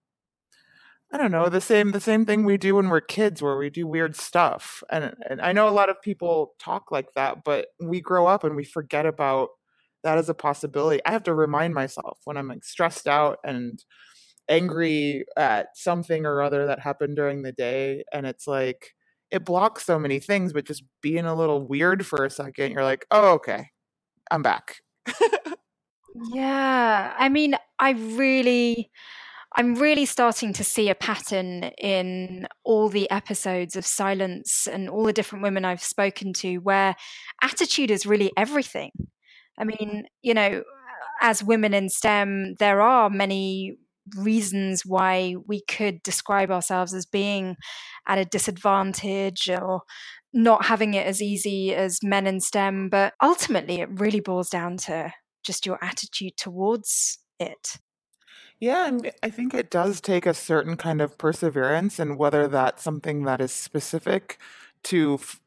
[1.12, 3.70] I don't know the same the same thing we do when we're kids where we
[3.70, 7.68] do weird stuff and and I know a lot of people talk like that but
[7.80, 9.48] we grow up and we forget about
[10.04, 11.00] that as a possibility.
[11.04, 13.82] I have to remind myself when I'm like stressed out and
[14.48, 18.04] angry at something or other that happened during the day.
[18.12, 18.94] And it's like,
[19.30, 22.84] it blocks so many things, but just being a little weird for a second, you're
[22.84, 23.68] like, oh, okay,
[24.30, 24.76] I'm back.
[26.32, 27.14] yeah.
[27.18, 28.90] I mean, I really.
[29.58, 35.02] I'm really starting to see a pattern in all the episodes of Silence and all
[35.02, 36.94] the different women I've spoken to where
[37.42, 38.92] attitude is really everything.
[39.58, 40.62] I mean, you know,
[41.20, 43.78] as women in STEM, there are many
[44.16, 47.56] reasons why we could describe ourselves as being
[48.06, 49.82] at a disadvantage or
[50.32, 52.90] not having it as easy as men in STEM.
[52.90, 55.12] But ultimately, it really boils down to
[55.44, 57.78] just your attitude towards it.
[58.60, 62.82] Yeah, and I think it does take a certain kind of perseverance, and whether that's
[62.82, 64.38] something that is specific
[64.84, 65.40] to f-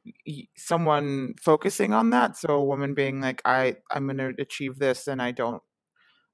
[0.56, 2.38] someone focusing on that.
[2.38, 5.62] So a woman being like i i'm going to achieve this and i don't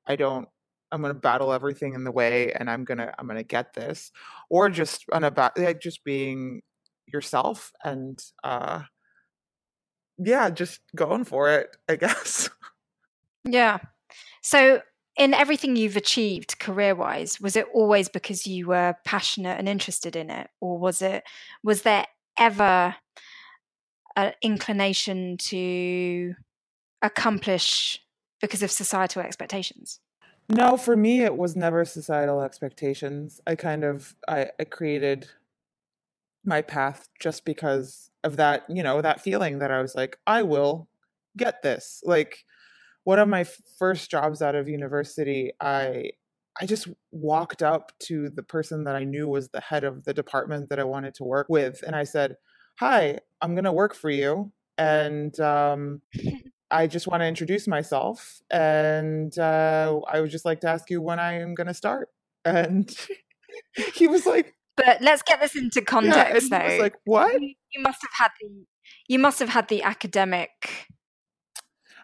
[0.08, 0.48] i don't
[0.92, 3.44] i'm going to battle everything in the way and i'm going to i'm going to
[3.44, 4.12] get this.
[4.50, 6.62] Or just on about like just being
[7.08, 8.84] yourself and uh
[10.18, 12.50] yeah just going for it i guess.
[13.46, 13.80] Yeah.
[14.42, 14.82] So
[15.17, 20.15] in everything you've achieved career wise was it always because you were passionate and interested
[20.15, 21.23] in it or was it
[21.63, 22.06] was there
[22.38, 22.95] ever
[24.15, 26.36] an inclination to
[27.01, 28.01] accomplish
[28.41, 29.99] because of societal expectations?
[30.49, 33.41] No, for me, it was never societal expectations.
[33.45, 35.27] I kind of I, I created
[36.45, 40.43] my path just because of that, you know, that feeling that I was like, I
[40.43, 40.88] will
[41.36, 42.01] get this.
[42.06, 42.45] Like
[43.08, 43.46] one of my
[43.80, 46.12] first jobs out of university, I
[46.60, 50.13] I just walked up to the person that I knew was the head of the
[50.13, 52.36] department that I wanted to work with, and I said,
[52.82, 56.02] "Hi, I'm going to work for you, and um,
[56.72, 61.02] I just want to introduce myself, and uh, I would just like to ask you
[61.02, 62.10] when I am going to start."
[62.46, 62.93] And
[63.96, 67.82] he was like, "But let's get this into context, yeah, though." like, "What?" You, you
[67.82, 68.65] must have had the
[69.08, 70.88] you must have had the academic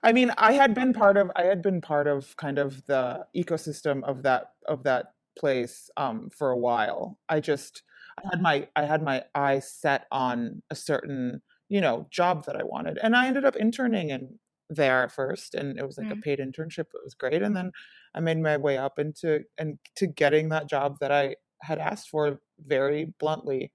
[0.04, 3.26] I mean, I had been part of I had been part of kind of the
[3.36, 7.18] ecosystem of that of that place um, for a while.
[7.30, 7.84] I just
[8.18, 12.58] I had my I had my eyes set on a certain you know job that
[12.58, 14.40] I wanted, and I ended up interning in
[14.70, 16.18] there at first, and it was like mm.
[16.18, 16.88] a paid internship.
[16.94, 17.72] It was great, and then
[18.14, 22.10] I made my way up into and to getting that job that I had asked
[22.10, 23.72] for very bluntly.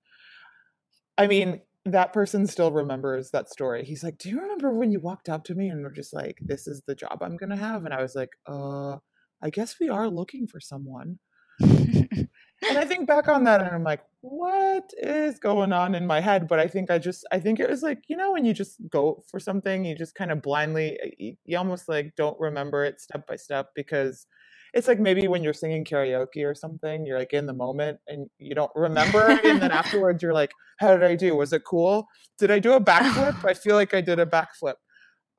[1.17, 1.63] I mean,
[1.95, 3.85] that person still remembers that story.
[3.85, 6.39] He's like, "Do you remember when you walked up to me and were just like,
[6.41, 8.99] this is the job I'm going to have?" And I was like, "Uh,
[9.43, 11.19] I guess we are looking for someone."
[11.61, 12.29] and
[12.63, 16.47] I think back on that and I'm like, "What is going on in my head?"
[16.49, 18.77] But I think I just I think it was like, you know, when you just
[18.91, 23.01] go for something, you just kind of blindly you, you almost like don't remember it
[23.01, 24.27] step by step because
[24.75, 28.29] it's like maybe when you're singing karaoke or something, you're like in the moment and
[28.39, 29.39] you don't remember.
[29.45, 31.37] And then afterwards, you're like, how did I do?
[31.37, 32.09] Was it cool?
[32.39, 33.45] Did I do a backflip?
[33.49, 34.75] I feel like I did a backflip.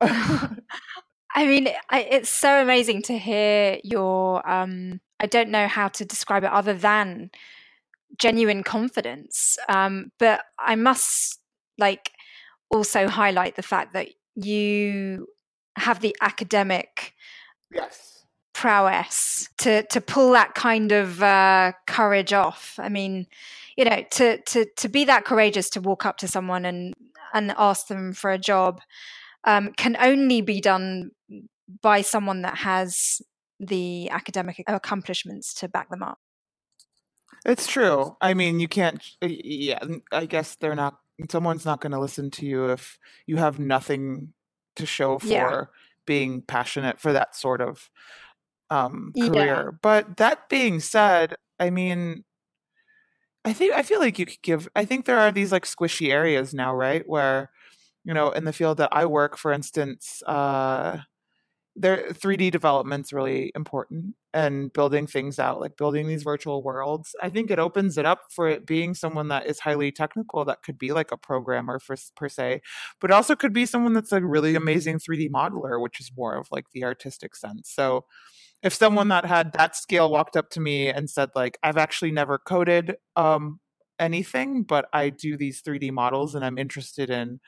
[0.02, 6.04] I mean, I, it's so amazing to hear your, um, I don't know how to
[6.04, 7.30] describe it other than
[8.18, 9.56] genuine confidence.
[9.68, 11.38] Um, but I must
[11.78, 12.10] like
[12.70, 15.28] also highlight the fact that you
[15.76, 17.14] have the academic
[17.72, 18.19] yes
[18.60, 22.78] prowess to to pull that kind of uh, courage off.
[22.78, 23.26] I mean,
[23.74, 26.92] you know, to to to be that courageous to walk up to someone and
[27.32, 28.82] and ask them for a job
[29.44, 31.12] um, can only be done
[31.80, 33.22] by someone that has
[33.58, 36.18] the academic accomplishments to back them up.
[37.46, 38.14] It's true.
[38.20, 39.02] I mean, you can't.
[39.22, 40.98] Yeah, I guess they're not.
[41.30, 44.34] Someone's not going to listen to you if you have nothing
[44.76, 45.64] to show for yeah.
[46.06, 47.88] being passionate for that sort of
[48.70, 49.44] um, career.
[49.44, 49.70] Yeah.
[49.82, 52.24] But that being said, I mean,
[53.44, 54.68] I think I feel like you could give.
[54.76, 57.02] I think there are these like squishy areas now, right?
[57.06, 57.50] Where
[58.04, 60.98] you know, in the field that I work, for instance, uh,
[61.76, 67.14] there 3D development's really important and building things out, like building these virtual worlds.
[67.22, 70.62] I think it opens it up for it being someone that is highly technical, that
[70.62, 72.62] could be like a programmer for, per se,
[73.00, 76.48] but also could be someone that's a really amazing 3D modeler, which is more of
[76.50, 77.70] like the artistic sense.
[77.70, 78.04] So
[78.62, 82.10] if someone that had that skill walked up to me and said like i've actually
[82.10, 83.60] never coded um,
[83.98, 87.40] anything but i do these 3d models and i'm interested in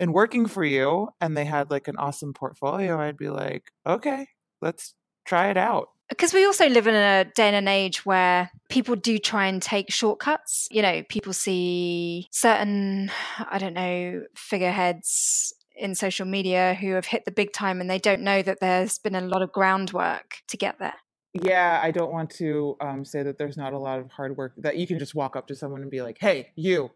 [0.00, 4.26] in working for you and they had like an awesome portfolio i'd be like okay
[4.60, 8.50] let's try it out because we also live in a day and an age where
[8.70, 10.66] people do try and take shortcuts.
[10.70, 17.24] You know, people see certain, I don't know, figureheads in social media who have hit
[17.24, 20.56] the big time and they don't know that there's been a lot of groundwork to
[20.56, 20.94] get there.
[21.34, 24.54] Yeah, I don't want to um, say that there's not a lot of hard work
[24.58, 26.90] that you can just walk up to someone and be like, "Hey, you,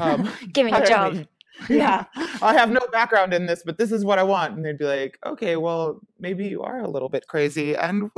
[0.00, 1.26] um, give me a job."
[1.68, 2.04] yeah,
[2.40, 4.84] I have no background in this, but this is what I want, and they'd be
[4.84, 8.10] like, "Okay, well, maybe you are a little bit crazy," and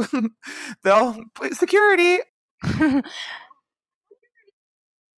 [0.83, 2.21] they'll put security.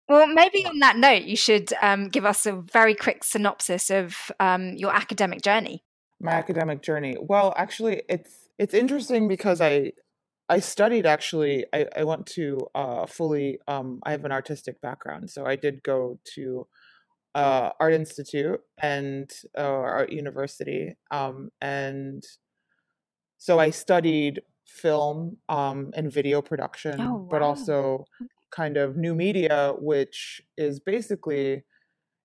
[0.08, 4.32] Well, maybe on that note, you should um, give us a very quick synopsis of
[4.40, 5.84] um, your academic journey.
[6.20, 7.18] My academic journey.
[7.20, 9.94] Well, actually, it's it's interesting because I
[10.48, 11.66] I studied actually.
[11.74, 13.60] I, I went to uh, fully.
[13.68, 16.68] Um, I have an artistic background, so I did go to
[17.34, 22.24] uh, art institute and uh, art university, um, and
[23.38, 27.28] so I studied film um, and video production, oh, wow.
[27.30, 28.06] but also
[28.56, 31.64] kind of new media, which is basically,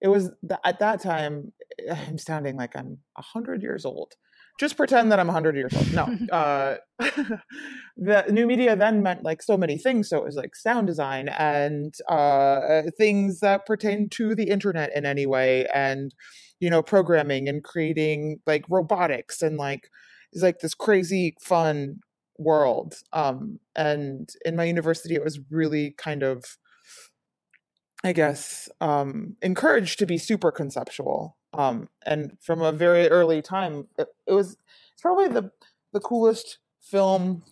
[0.01, 0.31] it was
[0.65, 1.53] at that time,
[1.91, 4.15] I'm sounding like I'm 100 years old.
[4.59, 5.93] Just pretend that I'm 100 years old.
[5.93, 6.05] No.
[6.33, 6.77] uh,
[7.97, 10.09] the new media then meant like so many things.
[10.09, 15.07] So it was like sound design and uh, things that pertain to the internet in
[15.07, 16.15] any way and,
[16.61, 19.89] you know, programming and creating like robotics and like,
[20.33, 22.01] it's like this crazy fun
[22.41, 22.95] world.
[23.13, 26.45] Um, and in my university, it was really kind of,
[28.03, 31.37] I guess, um, encouraged to be super conceptual.
[31.53, 34.57] Um, and from a very early time, it, it was
[34.93, 35.51] it's probably the
[35.93, 37.43] the coolest film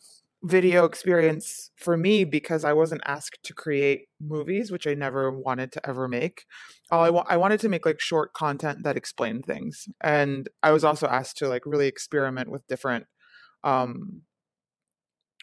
[0.44, 5.72] video experience for me because I wasn't asked to create movies, which I never wanted
[5.72, 6.44] to ever make.
[6.92, 10.70] All I, wa- I wanted to make like short content that explained things, and I
[10.70, 13.06] was also asked to like really experiment with different
[13.64, 14.22] um,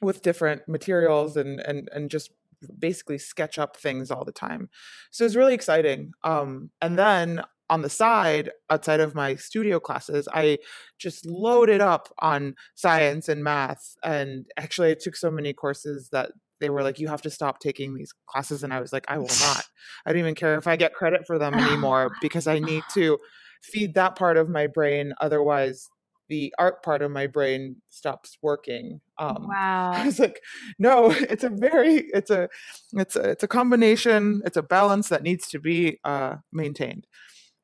[0.01, 2.31] with different materials and and and just
[2.79, 4.69] basically sketch up things all the time.
[5.11, 6.11] So it's really exciting.
[6.23, 10.59] Um, and then on the side, outside of my studio classes, I
[10.99, 13.95] just loaded up on science and math.
[14.03, 17.59] And actually, I took so many courses that they were like, you have to stop
[17.59, 18.63] taking these classes.
[18.63, 19.63] And I was like, I will not.
[20.05, 23.17] I don't even care if I get credit for them anymore because I need to
[23.63, 25.13] feed that part of my brain.
[25.19, 25.89] Otherwise,
[26.27, 29.01] the art part of my brain stops working.
[29.17, 29.91] Um, wow!
[29.93, 30.41] I was like,
[30.79, 32.49] no, it's a very, it's a,
[32.93, 34.41] it's a, it's a combination.
[34.45, 37.07] It's a balance that needs to be uh, maintained.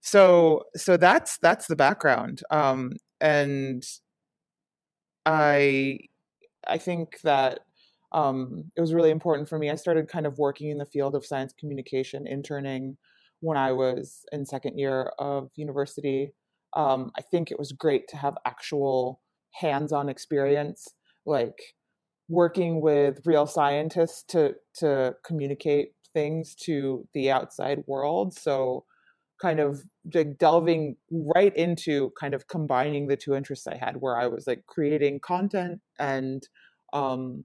[0.01, 3.83] So, so that's that's the background, um, and
[5.25, 5.99] I,
[6.67, 7.59] I think that
[8.11, 9.69] um, it was really important for me.
[9.69, 12.97] I started kind of working in the field of science communication, interning
[13.41, 16.31] when I was in second year of university
[16.73, 20.87] um, I think it was great to have actual hands on experience,
[21.25, 21.59] like
[22.29, 28.33] working with real scientists to, to communicate things to the outside world.
[28.33, 28.85] So,
[29.41, 29.81] kind of
[30.13, 34.45] like delving right into kind of combining the two interests I had, where I was
[34.45, 36.47] like creating content and
[36.93, 37.43] um,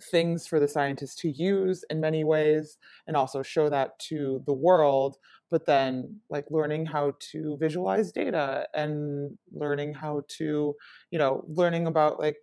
[0.00, 4.52] things for the scientists to use in many ways and also show that to the
[4.52, 5.16] world
[5.50, 10.74] but then like learning how to visualize data and learning how to
[11.10, 12.38] you know learning about like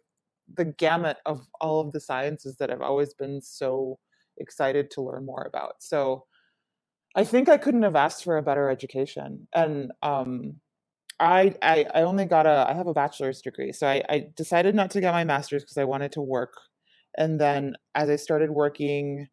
[0.55, 3.99] the gamut of all of the sciences that I've always been so
[4.37, 5.75] excited to learn more about.
[5.79, 6.25] So
[7.15, 9.47] I think I couldn't have asked for a better education.
[9.53, 10.55] And um,
[11.19, 14.75] I, I, I only got a I have a bachelor's degree, so I, I decided
[14.75, 16.53] not to get my master's because I wanted to work,
[17.17, 19.27] and then as I started working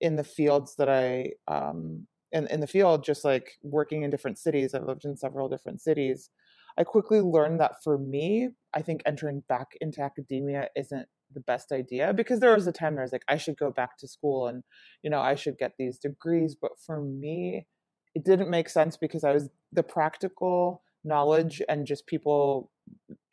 [0.00, 4.38] in the fields that I um in in the field, just like working in different
[4.38, 6.30] cities, I've lived in several different cities.
[6.78, 11.72] I quickly learned that for me, I think entering back into academia isn't the best
[11.72, 14.08] idea because there was a time where I was like, I should go back to
[14.08, 14.62] school and,
[15.02, 16.56] you know, I should get these degrees.
[16.60, 17.66] But for me,
[18.14, 22.70] it didn't make sense because I was the practical knowledge and just people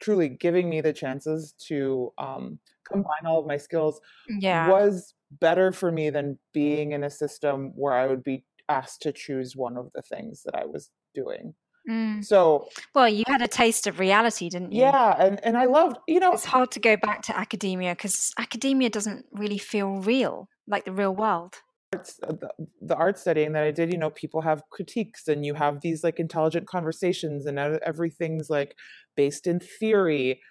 [0.02, 2.60] truly giving me the chances to um,
[2.92, 4.00] combine all of my skills
[4.40, 4.70] Yeah.
[4.70, 9.12] was better for me than being in a system where I would be asked to
[9.12, 11.54] choose one of the things that I was doing.
[11.90, 12.24] Mm.
[12.26, 14.82] So Well, you had a taste of reality, didn't you?
[14.82, 18.34] yeah, and and I loved, you know, It's hard to go back to academia because
[18.38, 21.56] academia doesn't really feel real, like the real world.
[21.94, 22.50] arts, uh, the,
[22.82, 26.04] the art studying that I did, you know, people have critiques and you have these
[26.04, 28.76] like intelligent conversations and everything's like
[29.16, 30.42] based in theory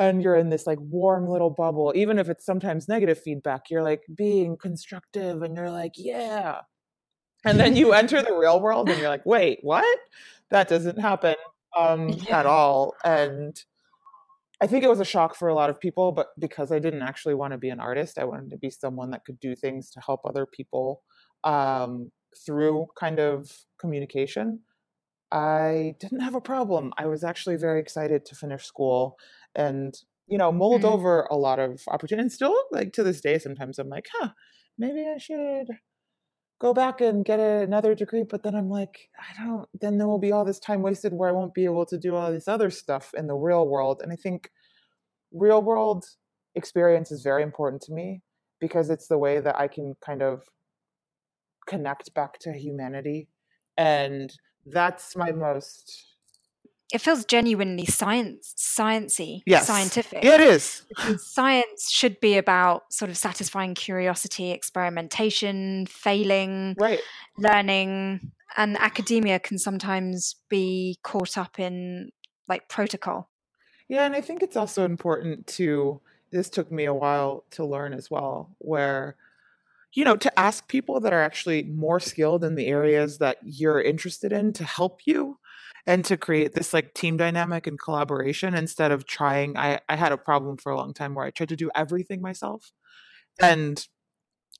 [0.00, 3.82] and you're in this like warm little bubble even if it's sometimes negative feedback you're
[3.82, 6.60] like being constructive and you're like yeah
[7.44, 9.98] and then you enter the real world and you're like wait what
[10.50, 11.36] that doesn't happen
[11.78, 12.40] um Yeah.
[12.40, 13.62] at all and
[14.62, 17.00] I think it was a shock for a lot of people, but because I didn't
[17.00, 19.90] actually want to be an artist, I wanted to be someone that could do things
[19.92, 21.02] to help other people
[21.44, 22.12] um,
[22.44, 24.60] through kind of communication.
[25.32, 26.92] I didn't have a problem.
[26.98, 29.16] I was actually very excited to finish school
[29.54, 29.94] and,
[30.26, 30.92] you know, mulled Mm.
[30.92, 32.24] over a lot of opportunities.
[32.24, 34.30] And still, like to this day, sometimes I'm like, huh,
[34.78, 35.68] maybe I should
[36.60, 38.24] go back and get another degree.
[38.24, 41.28] But then I'm like, I don't, then there will be all this time wasted where
[41.28, 44.02] I won't be able to do all this other stuff in the real world.
[44.02, 44.50] And I think
[45.32, 46.06] real world
[46.54, 48.22] experience is very important to me
[48.60, 50.42] because it's the way that I can kind of
[51.66, 53.28] connect back to humanity.
[53.76, 54.32] And
[54.66, 56.09] that's my most
[56.92, 59.66] It feels genuinely science, sciencey, Yes.
[59.66, 60.24] scientific.
[60.24, 60.82] Yeah, it is.
[61.18, 67.00] Science should be about sort of satisfying curiosity, experimentation, failing, Right.
[67.38, 72.10] learning, and academia can sometimes be caught up in
[72.48, 73.30] like protocol.
[73.88, 77.92] Yeah, and I think it's also important to this took me a while to learn
[77.92, 79.16] as well, where
[79.92, 83.82] you know, to ask people that are actually more skilled in the areas that you're
[83.82, 85.39] interested in to help you
[85.90, 90.12] and to create this like team dynamic and collaboration instead of trying I, I had
[90.12, 92.70] a problem for a long time where I tried to do everything myself.
[93.42, 93.84] And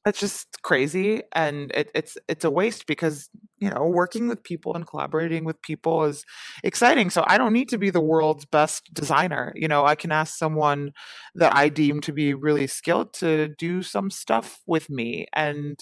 [0.05, 3.29] it's just crazy and it, it's it's a waste because
[3.59, 6.25] you know working with people and collaborating with people is
[6.65, 10.11] exciting so i don't need to be the world's best designer you know i can
[10.11, 10.91] ask someone
[11.35, 15.79] that i deem to be really skilled to do some stuff with me and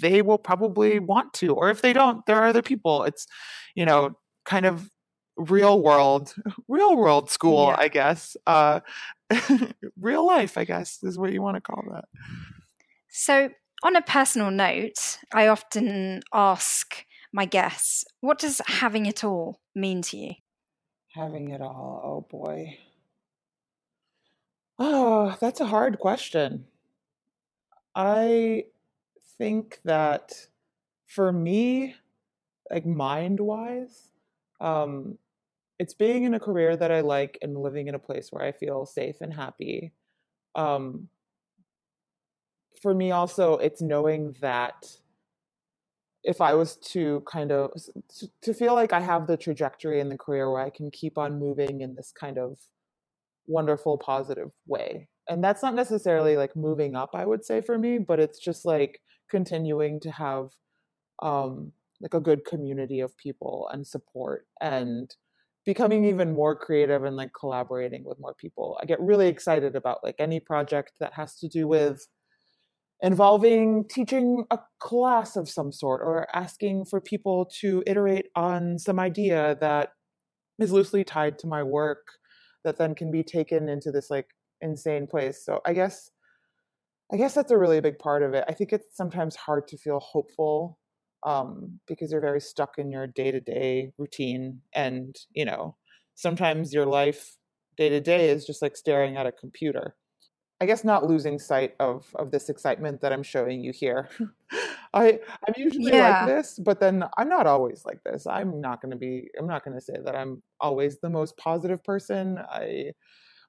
[0.00, 3.26] they will probably want to or if they don't there are other people it's
[3.74, 4.90] you know kind of
[5.36, 6.34] real world
[6.68, 7.76] real world school Yeah.
[7.78, 8.80] i guess uh
[10.00, 12.04] real life i guess is what you want to call that
[13.08, 13.50] So,
[13.84, 20.02] on a personal note, I often ask my guests, what does having it all mean
[20.02, 20.34] to you?
[21.14, 22.00] Having it all.
[22.04, 22.76] Oh boy.
[24.78, 26.66] Oh, that's a hard question.
[27.94, 28.66] I
[29.38, 30.48] think that
[31.06, 31.96] for me,
[32.70, 34.11] like mind wise,
[34.62, 35.18] um,
[35.78, 38.52] it's being in a career that I like and living in a place where I
[38.52, 39.92] feel safe and happy.
[40.54, 41.08] Um,
[42.80, 44.96] for me, also, it's knowing that
[46.24, 47.72] if I was to kind of
[48.42, 51.40] to, feel like I have the trajectory in the career where I can keep on
[51.40, 52.58] moving in this kind of
[53.46, 55.08] wonderful, positive way.
[55.28, 58.64] And that's not necessarily like moving up, I would say for me, but it's just
[58.64, 60.50] like continuing to have
[61.20, 61.72] um,
[62.02, 65.14] like a good community of people and support and
[65.64, 68.76] becoming even more creative and like collaborating with more people.
[68.82, 72.08] I get really excited about like any project that has to do with
[73.00, 78.98] involving teaching a class of some sort or asking for people to iterate on some
[78.98, 79.90] idea that
[80.58, 82.06] is loosely tied to my work
[82.64, 84.26] that then can be taken into this like
[84.60, 85.44] insane place.
[85.44, 86.10] So I guess
[87.12, 88.44] I guess that's a really big part of it.
[88.48, 90.78] I think it's sometimes hard to feel hopeful
[91.24, 94.62] um, because you're very stuck in your day to day routine.
[94.74, 95.76] And, you know,
[96.14, 97.36] sometimes your life
[97.76, 99.96] day to day is just like staring at a computer.
[100.60, 104.08] I guess not losing sight of of this excitement that I'm showing you here.
[104.94, 105.96] I I'm usually Yeah.
[105.96, 108.26] like this, but then I'm not always like this.
[108.26, 111.36] I'm not going to be I'm not going to say that I'm always the most
[111.36, 112.38] positive person.
[112.38, 112.92] I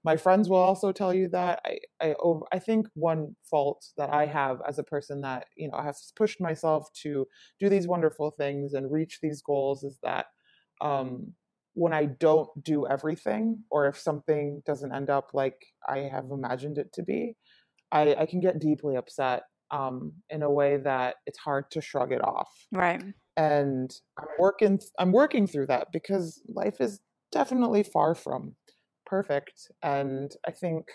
[0.03, 4.09] my friends will also tell you that I I over, I think one fault that
[4.13, 7.25] I have as a person that you know has pushed myself to
[7.59, 10.27] do these wonderful things and reach these goals is that
[10.81, 11.33] um,
[11.73, 16.77] when I don't do everything, or if something doesn't end up like I have imagined
[16.77, 17.35] it to be,
[17.91, 22.11] I, I can get deeply upset um, in a way that it's hard to shrug
[22.11, 22.49] it off.
[22.71, 23.03] Right.
[23.37, 26.99] And I'm working I'm working through that because life is
[27.31, 28.55] definitely far from
[29.13, 29.69] perfect.
[29.83, 30.87] And I think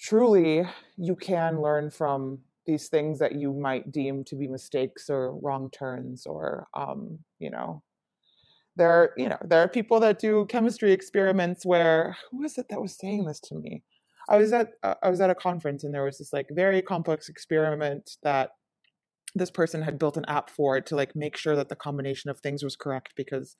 [0.00, 0.66] truly
[0.96, 5.70] you can learn from these things that you might deem to be mistakes or wrong
[5.70, 7.82] turns or um, you know
[8.74, 12.66] there are you know there are people that do chemistry experiments where who was it
[12.70, 13.84] that was saying this to me
[14.28, 16.82] i was at uh, i was at a conference and there was this like very
[16.82, 18.50] complex experiment that
[19.36, 22.40] this person had built an app for to like make sure that the combination of
[22.40, 23.56] things was correct because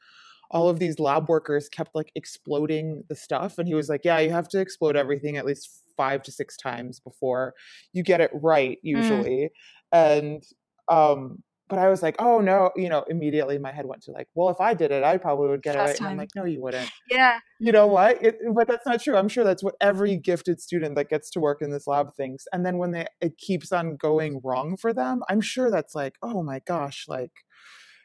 [0.55, 4.19] all of these lab workers kept like exploding the stuff and he was like yeah
[4.19, 7.53] you have to explode everything at least five to six times before
[7.93, 8.79] you get it right mm.
[8.83, 9.51] usually
[9.93, 10.19] mm.
[10.19, 10.45] and
[10.89, 14.29] um but I was like, oh no, you know, immediately my head went to like,
[14.35, 15.99] well, if I did it, I probably would get it right.
[15.99, 16.91] And I'm like, no, you wouldn't.
[17.11, 17.39] Yeah.
[17.59, 18.23] You know what?
[18.23, 19.17] It, but that's not true.
[19.17, 22.45] I'm sure that's what every gifted student that gets to work in this lab thinks.
[22.53, 26.15] And then when they it keeps on going wrong for them, I'm sure that's like,
[26.23, 27.33] oh my gosh, like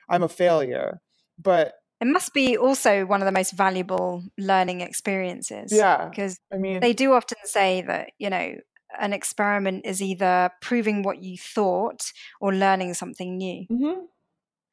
[0.09, 1.01] I'm a failure.
[1.37, 5.71] But it must be also one of the most valuable learning experiences.
[5.71, 6.07] Yeah.
[6.07, 8.55] Because I mean they do often say that, you know,
[8.99, 13.65] an experiment is either proving what you thought or learning something new.
[13.71, 14.01] Mm-hmm.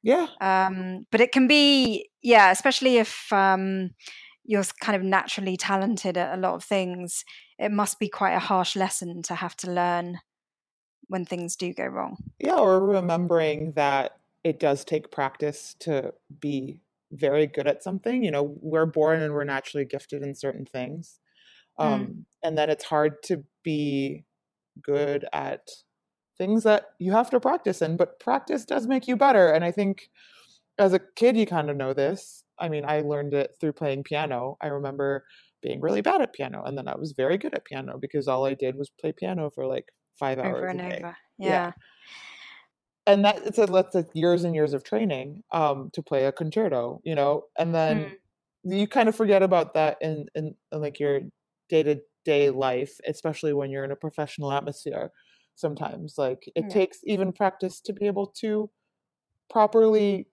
[0.02, 0.28] Yeah.
[0.40, 3.90] Um, but it can be, yeah, especially if um,
[4.44, 7.24] you're kind of naturally talented at a lot of things,
[7.58, 10.18] it must be quite a harsh lesson to have to learn
[11.08, 12.16] when things do go wrong.
[12.38, 16.80] Yeah, or remembering that it does take practice to be
[17.16, 18.22] very good at something.
[18.22, 21.18] You know, we're born and we're naturally gifted in certain things.
[21.78, 21.84] Mm.
[21.84, 22.24] um, mm.
[22.42, 24.24] and then it's hard to be
[24.82, 25.68] good at
[26.38, 29.70] things that you have to practice in but practice does make you better and i
[29.70, 30.10] think
[30.78, 34.02] as a kid you kind of know this i mean i learned it through playing
[34.02, 35.24] piano i remember
[35.62, 38.44] being really bad at piano and then i was very good at piano because all
[38.44, 39.86] i did was play piano for like
[40.18, 40.96] five hours over and a day.
[40.96, 41.48] over yeah.
[41.48, 41.72] yeah.
[43.06, 46.32] And that it's a that's like years and years of training um to play a
[46.32, 48.12] concerto you know and then
[48.66, 48.78] mm.
[48.78, 51.20] you kind of forget about that in, in in like your
[51.68, 55.10] day to day life, especially when you're in a professional atmosphere.
[55.54, 56.68] Sometimes, like it yeah.
[56.68, 58.68] takes even practice to be able to
[59.48, 60.28] properly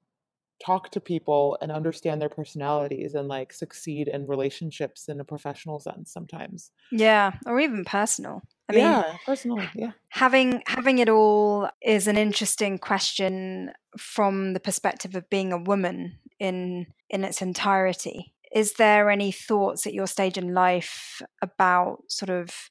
[0.66, 5.80] talk to people and understand their personalities and like succeed in relationships in a professional
[5.80, 6.72] sense sometimes.
[6.92, 8.42] Yeah, or even personal.
[8.70, 9.60] I mean, yeah, personal.
[9.76, 9.92] Yeah.
[10.10, 16.20] Having having it all is an interesting question from the perspective of being a woman
[16.40, 22.30] in in its entirety is there any thoughts at your stage in life about sort
[22.30, 22.70] of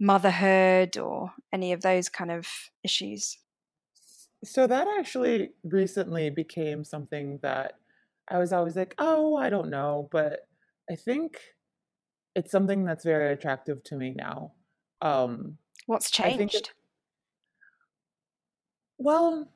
[0.00, 2.46] motherhood or any of those kind of
[2.82, 3.38] issues?
[4.44, 7.74] So that actually recently became something that
[8.28, 10.46] I was always like, oh, I don't know, but
[10.90, 11.40] I think
[12.34, 14.52] it's something that's very attractive to me now.
[15.00, 16.54] Um, What's changed?
[16.54, 16.72] It,
[18.98, 19.48] well,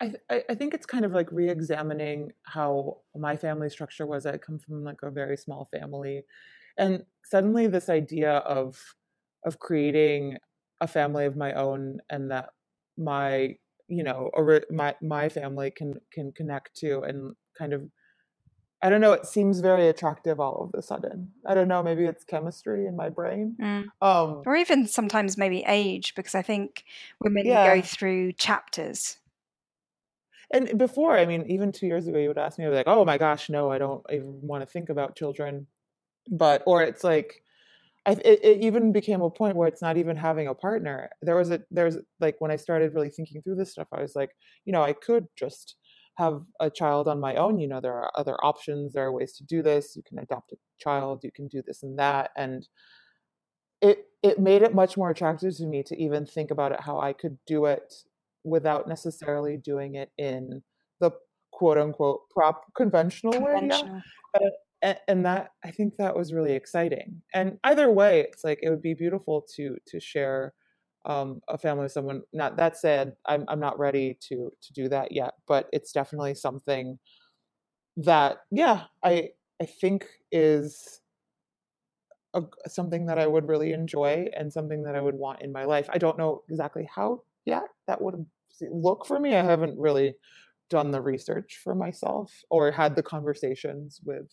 [0.00, 4.24] I, I think it's kind of like re-examining how my family structure was.
[4.24, 6.24] I come from like a very small family,
[6.78, 8.78] and suddenly this idea of
[9.44, 10.38] of creating
[10.80, 12.50] a family of my own and that
[12.96, 13.56] my
[13.90, 17.82] you know or my my family can can connect to and kind of
[18.82, 19.12] I don't know.
[19.12, 21.32] It seems very attractive all of a sudden.
[21.46, 21.82] I don't know.
[21.82, 23.84] Maybe it's chemistry in my brain, mm.
[24.00, 26.84] um, or even sometimes maybe age, because I think
[27.22, 27.74] women yeah.
[27.74, 29.18] go through chapters
[30.50, 32.88] and before, I mean, even two years ago, you would ask me, I'd be like,
[32.88, 35.68] oh my gosh, no, I don't even want to think about children.
[36.28, 37.42] But, or it's like,
[38.06, 41.10] I, it, it, even became a point where it's not even having a partner.
[41.22, 44.16] There was a, there's like, when I started really thinking through this stuff, I was
[44.16, 44.30] like,
[44.64, 45.76] you know, I could just
[46.16, 47.58] have a child on my own.
[47.58, 49.94] You know, there are other options, there are ways to do this.
[49.96, 52.30] You can adopt a child, you can do this and that.
[52.36, 52.66] And,
[53.80, 57.00] it it made it much more attractive to me to even think about it how
[57.00, 57.94] I could do it
[58.44, 60.62] without necessarily doing it in
[61.00, 61.12] the
[61.52, 63.94] quote unquote prop conventional, conventional.
[63.94, 64.02] way.
[64.40, 64.48] Yeah.
[64.82, 67.22] And, and that I think that was really exciting.
[67.34, 70.54] And either way, it's like it would be beautiful to to share
[71.06, 72.22] um, a family with someone.
[72.32, 76.34] Not that said, I'm I'm not ready to to do that yet, but it's definitely
[76.34, 76.98] something
[77.96, 81.00] that yeah, I I think is
[82.34, 85.64] a, something that I would really enjoy and something that I would want in my
[85.64, 85.88] life.
[85.92, 88.24] I don't know exactly how yet that would
[88.70, 89.34] look for me.
[89.36, 90.14] I haven't really
[90.68, 94.30] done the research for myself or had the conversations with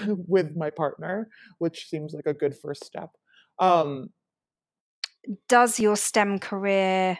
[0.06, 1.28] with my partner,
[1.58, 3.10] which seems like a good first step.
[3.58, 4.10] Um,
[5.48, 7.18] Does your STEM career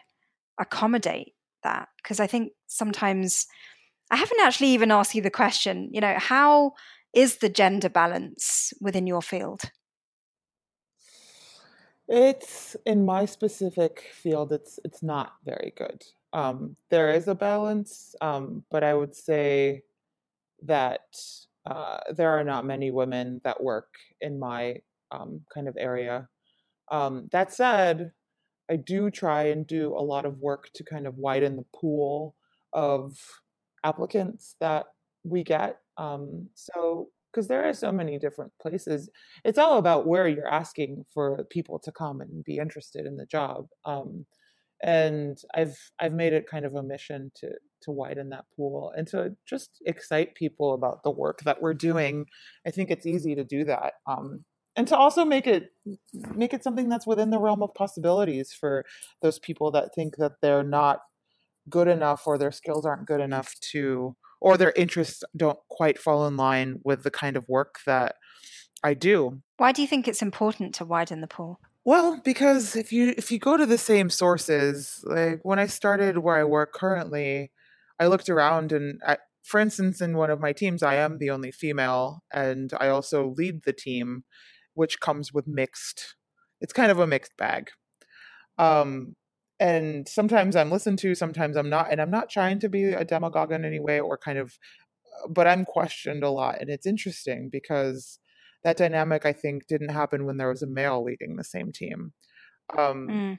[0.59, 1.89] accommodate that?
[1.97, 3.47] Because I think sometimes
[4.11, 5.89] I haven't actually even asked you the question.
[5.93, 6.73] You know, how
[7.15, 9.63] is the gender balance within your field?
[12.09, 14.53] It's in my specific field.
[14.53, 16.05] It's it's not very good.
[16.33, 19.85] Um, there is a balance, um, but I would say
[20.63, 21.01] that
[21.67, 23.89] uh, there are not many women that work
[24.21, 24.77] in my
[25.11, 26.29] um, kind of area.
[26.91, 28.13] Um, that said,
[28.71, 32.35] I do try and do a lot of work to kind of widen the pool
[32.73, 33.17] of
[33.85, 34.87] applicants that
[35.25, 35.79] we get.
[35.97, 39.09] Um, so, because there are so many different places,
[39.45, 43.27] it's all about where you're asking for people to come and be interested in the
[43.27, 43.69] job.
[43.87, 44.27] Um,
[44.83, 47.51] and I've I've made it kind of a mission to
[47.83, 52.27] to widen that pool and to just excite people about the work that we're doing.
[52.67, 53.95] I think it's easy to do that.
[54.07, 55.71] Um, and to also make it
[56.35, 58.85] make it something that's within the realm of possibilities for
[59.21, 61.01] those people that think that they're not
[61.69, 66.27] good enough or their skills aren't good enough to or their interests don't quite fall
[66.27, 68.17] in line with the kind of work that
[68.83, 69.41] I do.
[69.59, 71.61] Why do you think it's important to widen the pool?
[71.85, 76.19] Well, because if you if you go to the same sources, like when I started
[76.19, 77.51] where I work currently,
[77.99, 81.31] I looked around and I, for instance in one of my teams I am the
[81.31, 84.25] only female and I also lead the team
[84.75, 86.17] which comes with mixed
[86.61, 87.71] it's kind of a mixed bag.
[88.59, 89.17] Um
[89.63, 93.05] and sometimes I'm listened to, sometimes I'm not, and I'm not trying to be a
[93.05, 94.59] demagogue in any way or kind of,
[95.31, 98.19] but I'm questioned a lot, and it's interesting because
[98.65, 102.13] that dynamic I think didn't happen when there was a male leading the same team.
[102.77, 103.39] Um, mm.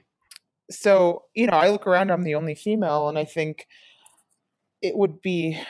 [0.70, 3.66] So you know, I look around, I'm the only female, and I think
[4.82, 5.60] it would be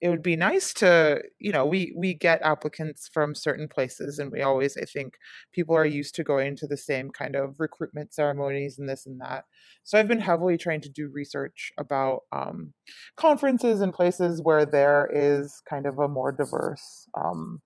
[0.00, 4.30] it would be nice to you know we we get applicants from certain places and
[4.30, 5.14] we always i think
[5.52, 9.20] people are used to going to the same kind of recruitment ceremonies and this and
[9.20, 9.44] that.
[9.84, 12.74] So i've been heavily trying to do research about um,
[13.16, 17.62] conferences and places where there is kind of a more diverse um,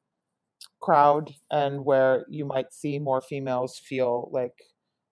[0.81, 4.55] crowd and where you might see more females feel like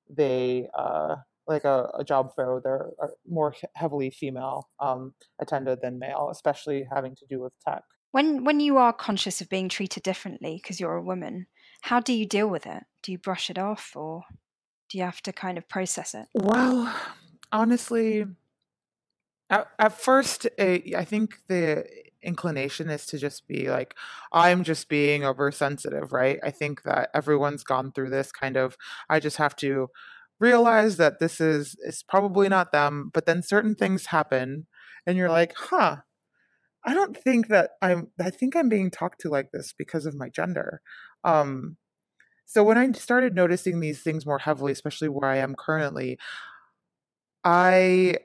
[0.08, 1.16] they uh,
[1.48, 2.90] like a, a job fair they're
[3.26, 7.82] more heavily female um, attended than male, especially having to do with tech.
[8.12, 11.46] When when you are conscious of being treated differently because you're a woman,
[11.82, 12.84] how do you deal with it?
[13.02, 14.22] Do you brush it off, or
[14.88, 16.26] do you have to kind of process it?
[16.34, 16.94] Well,
[17.52, 18.26] honestly,
[19.50, 21.84] at, at first, it, I think the
[22.22, 23.94] inclination is to just be like,
[24.32, 26.38] I'm just being oversensitive, right?
[26.42, 28.76] I think that everyone's gone through this kind of,
[29.08, 29.88] I just have to
[30.40, 34.66] realize that this is it's probably not them but then certain things happen
[35.06, 35.96] and you're like huh
[36.84, 40.14] i don't think that i'm i think i'm being talked to like this because of
[40.14, 40.80] my gender.
[41.24, 41.76] Um
[42.46, 46.18] so when i started noticing these things more heavily especially where i am currently
[47.44, 48.16] i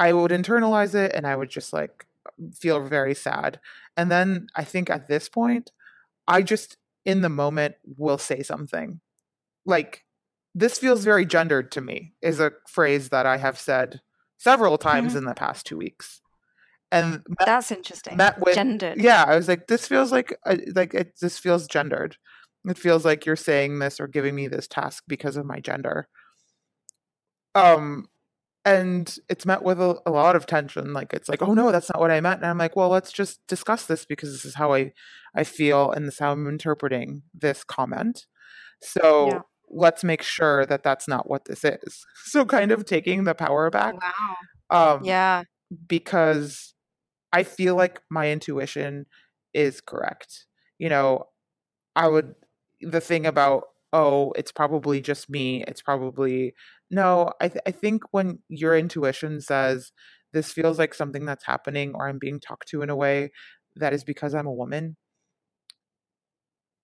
[0.00, 2.06] i would internalize it and i would just like
[2.54, 3.60] feel very sad.
[3.96, 5.72] And then i think at this point
[6.26, 9.00] i just in the moment will say something.
[9.66, 10.03] Like
[10.54, 14.00] this feels very gendered to me is a phrase that I have said
[14.38, 15.18] several times mm-hmm.
[15.18, 16.20] in the past two weeks.
[16.92, 18.16] And met, that's interesting.
[18.16, 19.00] Met with, gendered.
[19.00, 20.36] Yeah, I was like, this feels like
[20.74, 21.14] like it.
[21.20, 22.16] This feels gendered.
[22.66, 26.08] It feels like you're saying this or giving me this task because of my gender.
[27.54, 28.08] Um,
[28.64, 30.92] and it's met with a, a lot of tension.
[30.92, 32.42] Like it's like, oh no, that's not what I meant.
[32.42, 34.92] And I'm like, well, let's just discuss this because this is how I
[35.34, 38.26] I feel and this is how I'm interpreting this comment.
[38.80, 39.28] So.
[39.32, 39.40] Yeah
[39.70, 42.04] let's make sure that that's not what this is.
[42.26, 43.94] So kind of taking the power back.
[44.70, 44.96] Wow.
[44.96, 45.42] Um, yeah.
[45.86, 46.74] Because
[47.32, 49.06] I feel like my intuition
[49.52, 50.46] is correct.
[50.78, 51.26] You know,
[51.94, 52.34] I would
[52.80, 55.62] the thing about oh, it's probably just me.
[55.68, 56.54] It's probably
[56.90, 57.32] no.
[57.40, 59.92] I th- I think when your intuition says
[60.32, 63.30] this feels like something that's happening or I'm being talked to in a way
[63.76, 64.96] that is because I'm a woman.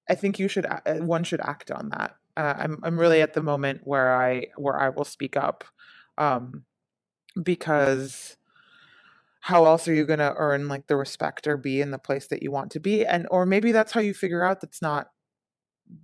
[0.09, 3.43] I think you should one should act on that uh, I'm I'm really at the
[3.43, 5.65] moment where I where I will speak up,
[6.19, 6.65] um,
[7.43, 8.37] because
[9.41, 12.27] how else are you going to earn like the respect or be in the place
[12.29, 13.07] that you want to be?
[13.07, 15.09] And or maybe that's how you figure out that's not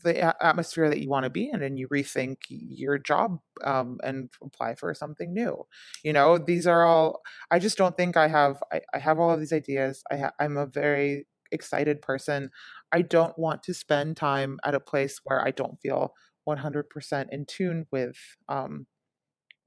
[0.02, 4.30] the atmosphere that you want to be in and you rethink your job um, and
[4.42, 5.64] apply for something new.
[6.02, 9.30] You know these are all i just don't think i have i, I have all
[9.30, 10.02] of these ideas.
[10.10, 12.50] I ha- i'm a very excited person.
[12.92, 16.14] I don't want to spend time at a place where I don't feel
[16.46, 18.16] 100% in tune with
[18.48, 18.86] um,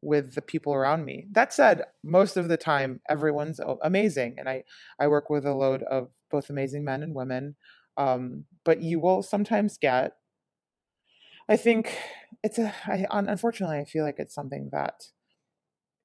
[0.02, 1.28] with the people around me.
[1.32, 4.64] That said, most of the time everyone's amazing, and I
[5.00, 7.56] I work with a load of both amazing men and women.
[7.98, 10.14] Um, but you will sometimes get.
[11.50, 11.98] I think
[12.44, 12.74] it's a.
[12.88, 15.04] I, unfortunately, I feel like it's something that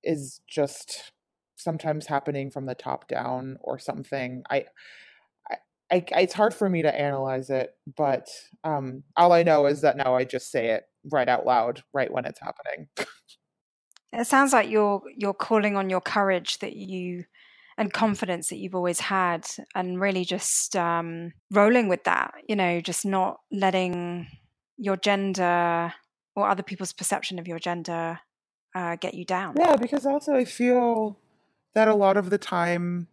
[0.03, 1.13] is just
[1.57, 4.43] sometimes happening from the top down or something.
[4.51, 4.65] I
[5.95, 8.29] I it's hard for me to analyze it, but
[8.65, 12.13] um, all I know is that now I just say it right out loud, right
[12.13, 12.89] when it's happening.
[14.13, 17.25] it sounds like you're you're calling on your courage that you
[17.79, 22.35] and confidence that you've always had, and really just um, rolling with that.
[22.49, 24.27] You know, just not letting
[24.77, 25.95] your gender
[26.35, 28.19] or other people's perception of your gender
[28.75, 29.55] uh, get you down.
[29.61, 31.21] Yeah, because also I feel
[31.75, 33.07] that a lot of the time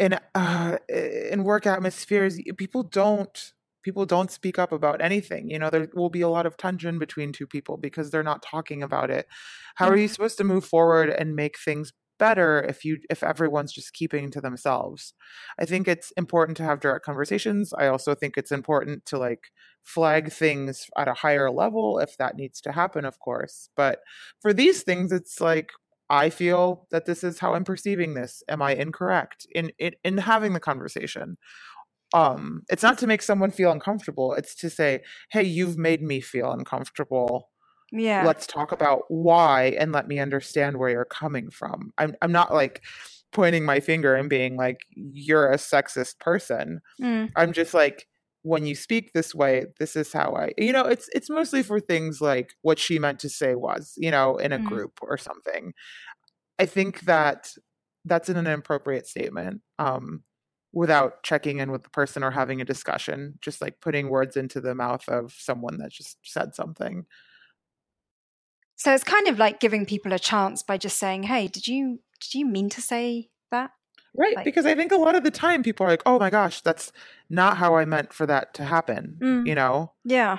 [0.00, 5.50] in uh, in work atmospheres, people don't people don't speak up about anything.
[5.50, 8.42] You know, there will be a lot of tension between two people because they're not
[8.42, 9.26] talking about it.
[9.76, 10.12] How are you mm-hmm.
[10.12, 14.42] supposed to move forward and make things better if you if everyone's just keeping to
[14.42, 15.14] themselves
[15.58, 19.44] i think it's important to have direct conversations i also think it's important to like
[19.82, 24.00] flag things at a higher level if that needs to happen of course but
[24.42, 25.70] for these things it's like
[26.10, 28.42] i feel that this is how i'm perceiving this.
[28.48, 31.36] Am i incorrect in in, in having the conversation?
[32.12, 34.34] Um it's not to make someone feel uncomfortable.
[34.34, 37.50] It's to say hey you've made me feel uncomfortable.
[37.92, 38.24] Yeah.
[38.24, 41.92] Let's talk about why and let me understand where you're coming from.
[41.98, 42.82] I'm i'm not like
[43.32, 46.80] pointing my finger and being like you're a sexist person.
[47.00, 47.30] Mm.
[47.36, 48.08] i'm just like
[48.42, 51.80] when you speak this way this is how i you know it's it's mostly for
[51.80, 54.64] things like what she meant to say was you know in a mm.
[54.64, 55.72] group or something
[56.58, 57.54] i think that
[58.04, 60.22] that's an inappropriate statement um
[60.72, 64.60] without checking in with the person or having a discussion just like putting words into
[64.60, 67.04] the mouth of someone that just said something
[68.80, 72.00] so it's kind of like giving people a chance by just saying, "Hey, did you
[72.18, 73.72] did you mean to say that?"
[74.16, 76.30] Right, like, because I think a lot of the time people are like, "Oh my
[76.30, 76.92] gosh, that's
[77.28, 79.92] not how I meant for that to happen," mm, you know?
[80.04, 80.38] Yeah.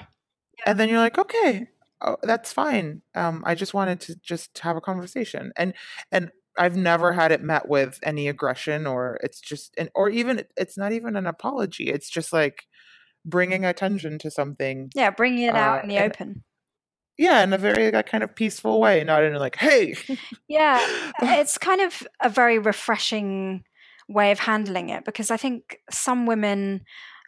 [0.58, 0.64] yeah.
[0.66, 1.70] And then you're like, "Okay,
[2.02, 3.02] oh, that's fine.
[3.16, 5.74] Um, I just wanted to just have a conversation." And
[6.12, 10.44] and I've never had it met with any aggression or it's just and or even
[10.58, 11.90] it's not even an apology.
[11.90, 12.68] It's just like
[13.26, 14.92] bringing attention to something.
[14.96, 16.44] Yeah, bringing it out uh, in the and, open
[17.22, 19.96] yeah in a very like, kind of peaceful way not in like hey
[20.48, 20.80] yeah
[21.22, 23.64] it's kind of a very refreshing
[24.10, 26.82] way of handling it because i think some women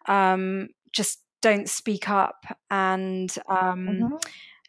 [0.08, 4.16] um, just don't speak up and um, mm-hmm.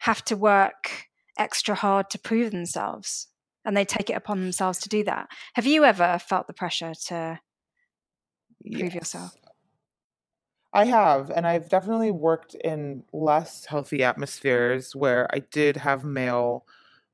[0.01, 1.09] have to work
[1.39, 3.27] extra hard to prove themselves
[3.65, 6.93] and they take it upon themselves to do that have you ever felt the pressure
[7.07, 7.41] to
[8.71, 8.95] prove yes.
[8.95, 9.35] yourself
[10.75, 16.67] I have, and I've definitely worked in less healthy atmospheres where I did have male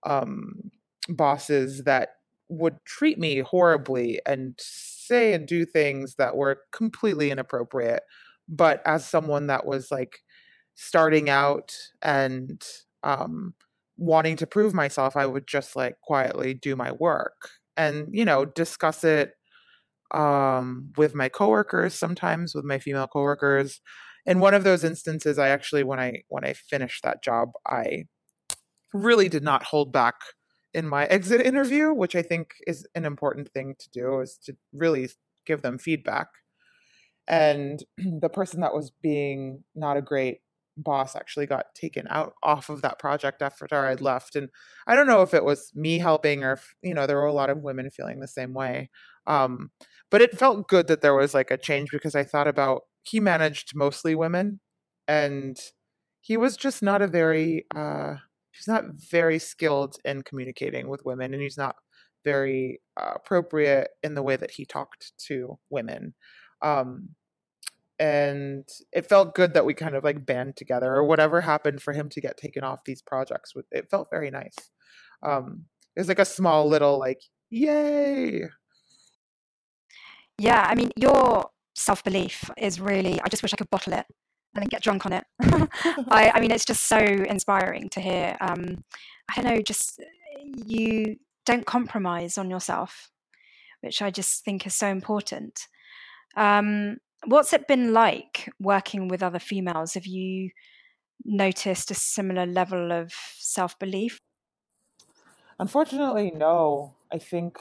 [0.04, 0.70] um,
[1.10, 2.16] bosses that
[2.48, 8.02] would treat me horribly and say and do things that were completely inappropriate.
[8.48, 10.20] But as someone that was like
[10.74, 12.64] starting out and
[13.02, 13.54] um,
[13.98, 18.46] wanting to prove myself, I would just like quietly do my work and, you know,
[18.46, 19.34] discuss it
[20.12, 23.80] um, with my coworkers, sometimes with my female coworkers.
[24.26, 28.04] In one of those instances, I actually, when I when I finished that job, I
[28.92, 30.16] really did not hold back
[30.74, 34.56] in my exit interview, which I think is an important thing to do, is to
[34.72, 35.08] really
[35.46, 36.28] give them feedback.
[37.26, 40.40] And the person that was being not a great
[40.76, 44.36] boss actually got taken out off of that project after I'd left.
[44.36, 44.48] And
[44.86, 47.32] I don't know if it was me helping or if, you know, there were a
[47.32, 48.90] lot of women feeling the same way.
[49.26, 49.70] Um,
[50.10, 53.20] but it felt good that there was like a change because I thought about he
[53.20, 54.60] managed mostly women
[55.08, 55.58] and
[56.20, 58.14] he was just not a very uh
[58.52, 61.76] he's not very skilled in communicating with women and he's not
[62.24, 66.14] very uh, appropriate in the way that he talked to women
[66.62, 67.10] um
[67.98, 71.92] and it felt good that we kind of like band together or whatever happened for
[71.92, 74.56] him to get taken off these projects it felt very nice
[75.22, 75.64] um
[75.96, 78.44] it was like a small little like yay
[80.40, 84.06] yeah, I mean, your self belief is really, I just wish I could bottle it
[84.54, 85.24] and then get drunk on it.
[86.08, 88.38] I, I mean, it's just so inspiring to hear.
[88.40, 88.82] Um,
[89.28, 90.00] I don't know, just
[90.66, 93.10] you don't compromise on yourself,
[93.82, 95.68] which I just think is so important.
[96.36, 99.92] Um, what's it been like working with other females?
[99.92, 100.50] Have you
[101.22, 104.22] noticed a similar level of self belief?
[105.58, 106.94] Unfortunately, no.
[107.12, 107.58] I think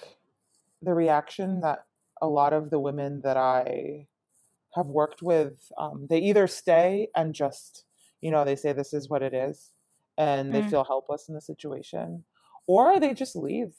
[0.82, 1.84] the reaction that
[2.22, 4.08] a lot of the women that I
[4.76, 7.86] have worked with, um, they either stay and just,
[8.22, 9.72] you know, they say this is what it is
[10.18, 10.70] and they mm.
[10.70, 12.26] feel helpless in the situation,
[12.68, 13.74] or they just leave.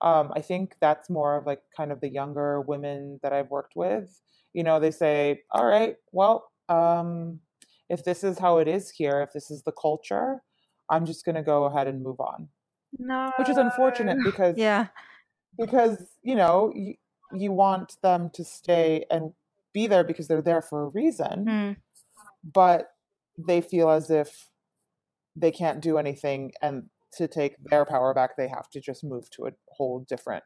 [0.00, 3.74] Um, I think that's more of like kind of the younger women that I've worked
[3.74, 4.20] with.
[4.54, 7.40] You know, they say, all right, well, um,
[7.88, 10.42] if this is how it is here, if this is the culture,
[10.88, 12.48] I'm just going to go ahead and move on.
[12.98, 13.32] No.
[13.36, 14.86] Which is unfortunate because, yeah,
[15.58, 16.72] because, you know,
[17.32, 19.32] you want them to stay and
[19.72, 21.76] be there because they're there for a reason, Mm.
[22.42, 22.94] but
[23.38, 24.50] they feel as if
[25.36, 29.30] they can't do anything and to take their power back they have to just move
[29.30, 30.44] to a whole different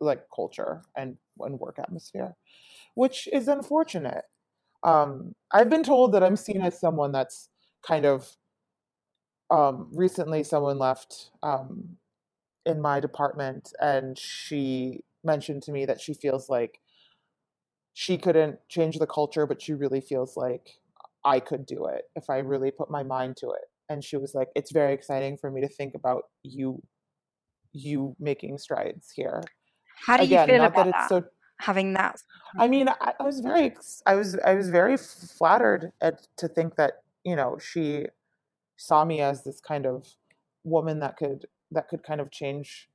[0.00, 2.36] like culture and, and work atmosphere
[2.94, 4.24] which is unfortunate
[4.84, 7.48] um, i've been told that i'm seen as someone that's
[7.82, 8.36] kind of
[9.50, 11.96] um, recently someone left um,
[12.66, 16.80] in my department and she mentioned to me that she feels like
[17.92, 20.78] she couldn't change the culture but she really feels like
[21.24, 24.34] i could do it if i really put my mind to it and she was
[24.34, 26.82] like it's very exciting for me to think about you
[27.72, 29.42] you making strides here
[30.06, 31.08] How do again you feel about that that?
[31.08, 31.24] so
[31.60, 32.22] Having that.
[32.58, 33.74] I mean, I, I was very,
[34.06, 38.06] I was, I was very flattered at, to think that you know she
[38.76, 40.06] saw me as this kind of
[40.64, 42.88] woman that could that could kind of change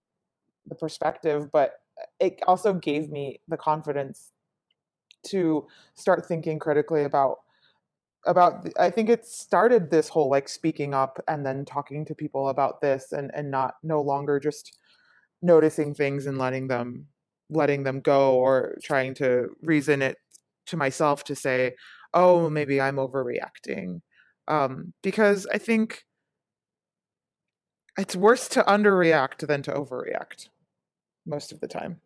[0.66, 1.74] the perspective, but
[2.20, 4.32] it also gave me the confidence
[5.28, 7.40] to start thinking critically about
[8.28, 12.16] about the- I think it started this whole like speaking up and then talking to
[12.16, 14.78] people about this and and not no longer just
[15.42, 17.08] noticing things and letting them
[17.50, 20.18] letting them go or trying to reason it
[20.68, 21.76] to myself to say
[22.14, 24.02] oh maybe i'm overreacting.
[24.48, 26.06] Um because i think
[27.98, 30.50] it's worse to underreact than to overreact
[31.26, 32.00] most of the time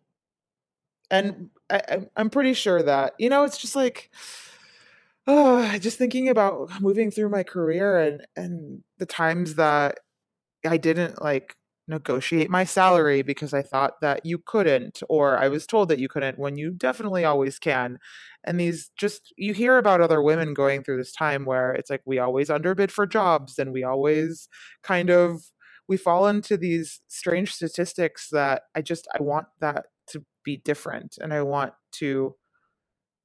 [1.11, 4.09] and I, i'm pretty sure that you know it's just like
[5.28, 9.99] oh, just thinking about moving through my career and and the times that
[10.65, 11.55] I didn't like
[11.88, 16.09] negotiate my salary because I thought that you couldn't, or I was told that you
[16.09, 17.99] couldn't when you definitely always can.
[18.45, 22.01] And these just, you hear about other women going through this time where it's like
[22.05, 24.49] we always underbid for jobs and we always
[24.84, 25.41] kind of,
[25.90, 31.18] we fall into these strange statistics that I just, I want that to be different.
[31.22, 32.36] And I want to,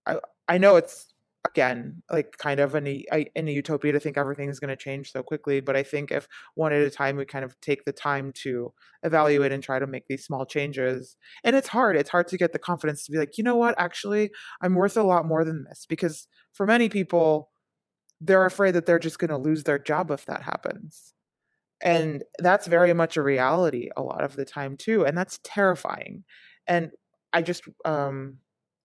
[0.07, 1.09] I, I know it's
[1.47, 4.71] again like kind of in a I- in a utopia to think everything is going
[4.71, 7.61] to change so quickly but i think if one at a time we kind of
[7.61, 11.97] take the time to evaluate and try to make these small changes and it's hard
[11.97, 14.31] it's hard to get the confidence to be like you know what actually
[14.63, 17.51] i'm worth a lot more than this because for many people
[18.21, 21.14] they're afraid that they're just going to lose their job if that happens
[21.85, 26.25] and that's very much a reality a lot of the time too and that's terrifying.
[26.67, 26.91] And
[27.33, 28.39] i just um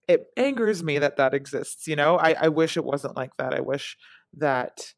[0.08, 2.16] it angers me that that exists you know?
[2.18, 3.54] I, I wish it wasn't like that.
[3.54, 3.96] I wish
[4.38, 4.94] that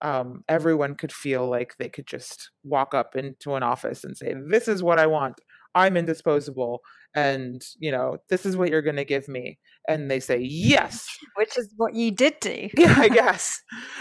[0.00, 4.34] um, everyone could feel like they could just walk up into an office and say
[4.48, 5.40] this is what i want.
[5.74, 6.80] I'm indisposable
[7.14, 11.06] and you know this is what you're going to give me and they say yes
[11.36, 12.68] Which is what you did do.
[12.76, 13.60] yeah i guess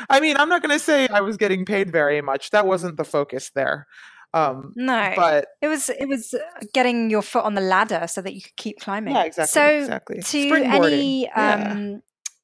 [0.09, 2.97] i mean i'm not going to say i was getting paid very much that wasn't
[2.97, 3.87] the focus there
[4.33, 5.13] um, No.
[5.15, 6.39] but it was it was uh,
[6.73, 9.15] getting your foot on the ladder so that you could keep climbing.
[9.15, 11.71] yeah exactly So exactly to any Yeah.
[11.71, 12.01] um,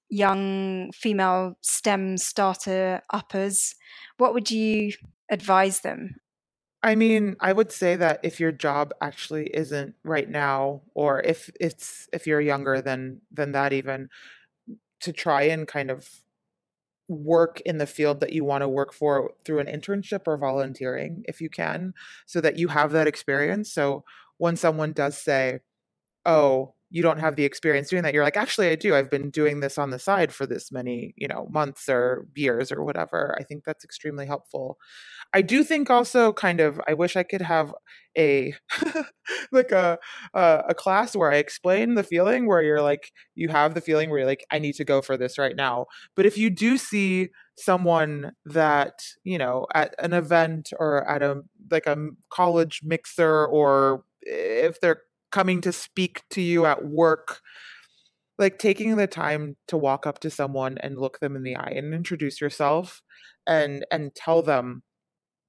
[0.09, 3.76] young female STEM starter uppers,
[4.18, 4.93] what would you
[5.30, 6.16] advise them?
[6.84, 11.50] I mean, I would say that if your job actually isn't right now, or if
[11.60, 14.10] it's if you're younger than than that even,
[15.02, 16.10] to try and kind of
[17.10, 21.24] work in the field that you want to work for through an internship or volunteering
[21.28, 21.94] if you can,
[22.28, 23.72] so that you have that experience.
[23.74, 24.04] So
[24.38, 25.60] when someone does say,
[26.26, 28.96] "Oh, you don't have the experience doing that," you're like, "Actually, I do.
[28.96, 32.72] I've been doing this on the side for this many, you know, months or years
[32.72, 34.80] or whatever." I think that's extremely helpful.
[35.34, 37.74] I do think also kind of I wish I could have
[38.18, 38.54] a
[39.52, 39.98] like a
[40.34, 44.10] a, a class where I explain the feeling where you're like you have the feeling
[44.10, 45.88] where you're like I need to go for this right now.
[46.16, 51.41] But if you do see someone that, you know, at an event or at a
[51.72, 51.98] like a
[52.30, 55.02] college mixer or eh, if they're
[55.34, 57.42] coming to speak to you at work
[58.40, 61.74] like taking the time to walk up to someone and look them in the eye
[61.76, 63.02] and introduce yourself
[63.46, 64.84] and and tell them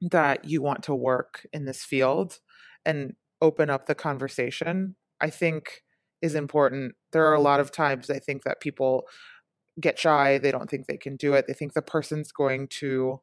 [0.01, 2.39] that you want to work in this field
[2.85, 5.83] and open up the conversation, I think
[6.21, 6.95] is important.
[7.13, 9.05] There are a lot of times I think that people
[9.81, 11.47] get shy, they don't think they can do it.
[11.47, 13.21] They think the person's going to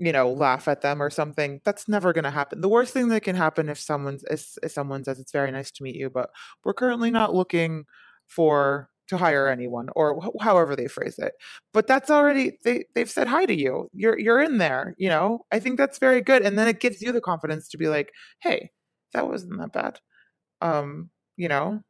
[0.00, 2.60] you know laugh at them or something that's never going to happen.
[2.62, 5.70] The worst thing that can happen if someone's is, if someone says it's very nice
[5.72, 6.30] to meet you but
[6.64, 7.84] we're currently not looking
[8.28, 11.32] for to hire anyone or wh- however they phrase it.
[11.74, 13.90] But that's already they they've said hi to you.
[13.94, 15.44] You're you're in there you know?
[15.52, 18.10] I think that's very good and then it gives you the confidence to be like
[18.40, 18.70] hey
[19.12, 20.00] that wasn't that bad.
[20.62, 21.82] Um you know?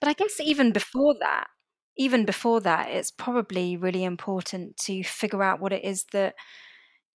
[0.00, 1.48] But I guess even before that,
[2.00, 6.34] even before that, it's probably really important to figure out what it is that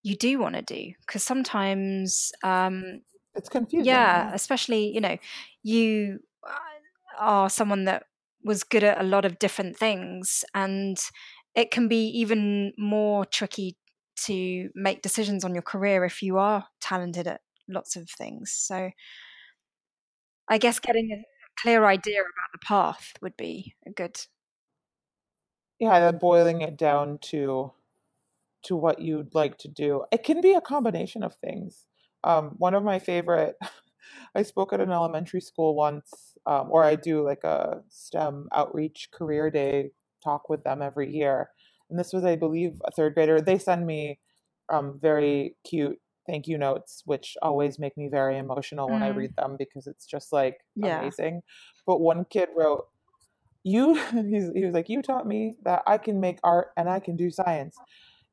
[0.04, 3.02] you do want to do because sometimes um,
[3.34, 4.32] it's confusing yeah.
[4.36, 5.18] especially you know
[5.64, 8.04] you uh, are someone that
[8.44, 11.00] was good at a lot of different things and
[11.56, 13.76] it can be even more tricky
[14.16, 18.52] to make decisions on your career if you are talented at lots of things.
[18.52, 18.92] So
[20.48, 21.26] i guess getting a
[21.60, 24.16] clear idea about the path would be a good
[25.80, 27.72] yeah then boiling it down to
[28.64, 31.86] to what you'd like to do it can be a combination of things
[32.24, 33.56] um, one of my favorite
[34.36, 39.10] i spoke at an elementary school once um, or I do like a STEM outreach
[39.12, 39.92] career day
[40.24, 41.50] talk with them every year.
[41.90, 43.42] And this was, I believe, a third grader.
[43.42, 44.20] They send me
[44.70, 49.16] um, very cute thank you notes, which always make me very emotional when I mm.
[49.16, 51.00] read them because it's just like yeah.
[51.00, 51.42] amazing.
[51.86, 52.88] But one kid wrote,
[53.66, 53.96] "You,"
[54.54, 57.30] he was like, "You taught me that I can make art and I can do
[57.30, 57.76] science.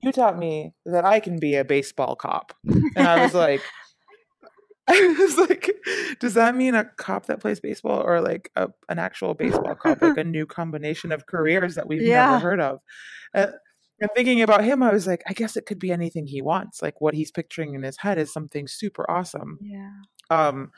[0.02, 3.62] You taught me that I can be a baseball cop." And I was like.
[4.88, 5.70] I was like,
[6.18, 10.02] does that mean a cop that plays baseball or like a, an actual baseball cop,
[10.02, 12.32] like a new combination of careers that we've yeah.
[12.32, 12.80] never heard of?
[13.32, 13.46] Uh,
[14.00, 16.82] and thinking about him, I was like, I guess it could be anything he wants.
[16.82, 19.58] Like what he's picturing in his head is something super awesome.
[19.62, 19.92] Yeah.
[20.30, 20.72] Um,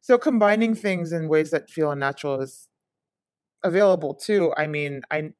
[0.00, 2.68] so combining things in ways that feel unnatural is
[3.64, 4.52] available too.
[4.56, 5.30] I mean, I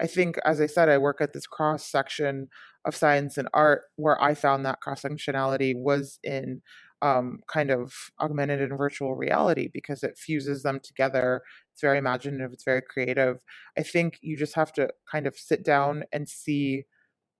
[0.00, 2.48] I think, as I said, I work at this cross section
[2.84, 6.62] of science and art where I found that cross functionality was in
[7.02, 11.42] um, kind of augmented and virtual reality because it fuses them together.
[11.72, 13.38] It's very imaginative, it's very creative.
[13.76, 16.84] I think you just have to kind of sit down and see,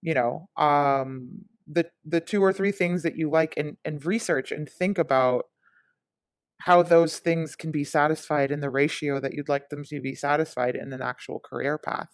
[0.03, 4.53] you know, um, the the two or three things that you like and, and research
[4.53, 5.47] and think about
[6.61, 10.15] how those things can be satisfied in the ratio that you'd like them to be
[10.15, 12.11] satisfied in an actual career path.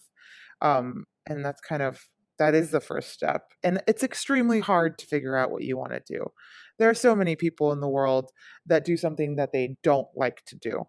[0.61, 1.99] Um, and that's kind of
[2.37, 3.43] that is the first step.
[3.63, 6.31] And it's extremely hard to figure out what you want to do
[6.77, 8.31] there are so many people in the world
[8.65, 10.83] that do something that they don't like to do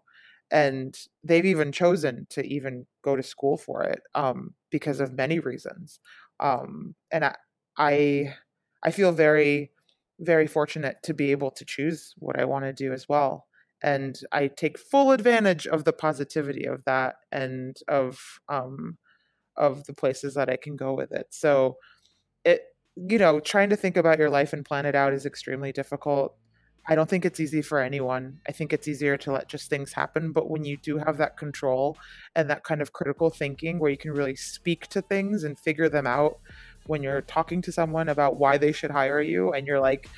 [0.51, 5.39] and they've even chosen to even go to school for it um, because of many
[5.39, 5.99] reasons
[6.39, 7.35] um, and I,
[7.77, 8.35] I
[8.83, 9.71] i feel very
[10.19, 13.46] very fortunate to be able to choose what i want to do as well
[13.83, 18.97] and i take full advantage of the positivity of that and of um,
[19.55, 21.77] of the places that i can go with it so
[22.43, 22.63] it
[22.97, 26.35] you know, trying to think about your life and plan it out is extremely difficult.
[26.89, 28.39] I don't think it's easy for anyone.
[28.47, 30.31] I think it's easier to let just things happen.
[30.31, 31.97] But when you do have that control
[32.33, 35.89] and that kind of critical thinking where you can really speak to things and figure
[35.89, 36.39] them out
[36.87, 40.09] when you're talking to someone about why they should hire you and you're like,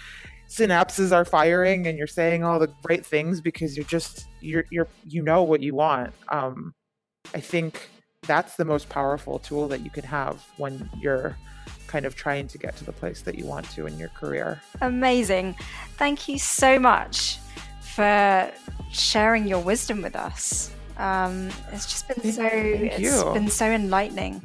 [0.49, 4.87] synapses are firing and you're saying all the right things because you're just you're you're
[5.05, 6.73] you know what you want um
[7.35, 7.89] i think
[8.25, 11.37] that's the most powerful tool that you can have when you're
[11.89, 14.61] kind of trying to get to the place that you want to in your career.
[14.81, 15.55] Amazing.
[15.97, 17.39] Thank you so much
[17.81, 18.51] for
[18.91, 20.71] sharing your wisdom with us.
[20.99, 24.41] Um, it's just been so Thank it's been so enlightening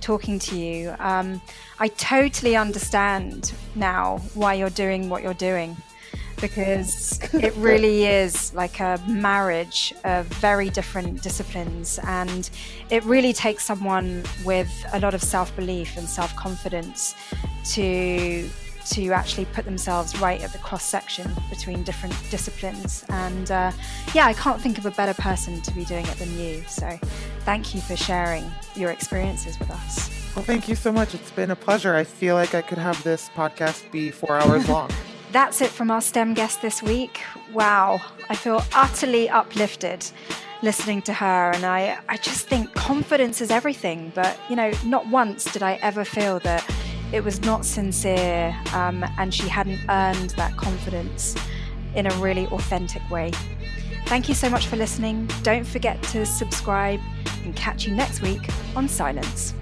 [0.00, 0.94] talking to you.
[0.98, 1.40] Um,
[1.80, 5.76] I totally understand now why you're doing what you're doing
[6.40, 12.50] because it really is like a marriage of very different disciplines and
[12.90, 17.14] it really takes someone with a lot of self-belief and self-confidence
[17.64, 18.46] to
[18.90, 23.04] to actually put themselves right at the cross section between different disciplines.
[23.08, 23.72] And uh,
[24.14, 26.62] yeah i can't think of a better person to be doing it than you.
[26.68, 26.98] So
[27.40, 30.10] thank you for sharing your experiences with us.
[30.34, 31.14] Well thank you so much.
[31.14, 31.94] It's been a pleasure.
[31.94, 34.90] I feel like i could have this podcast be four hours long.
[35.32, 37.20] That's it from our STEM guest this week.
[37.52, 40.06] Wow, I feel utterly uplifted
[40.62, 44.12] listening to her, and I, I just think confidence is everything.
[44.14, 46.64] But, you know, not once did I ever feel that
[47.14, 51.36] it was not sincere um, and she hadn't earned that confidence
[51.94, 53.30] in a really authentic way.
[54.06, 55.30] Thank you so much for listening.
[55.44, 56.98] Don't forget to subscribe
[57.44, 58.40] and catch you next week
[58.74, 59.54] on Silence.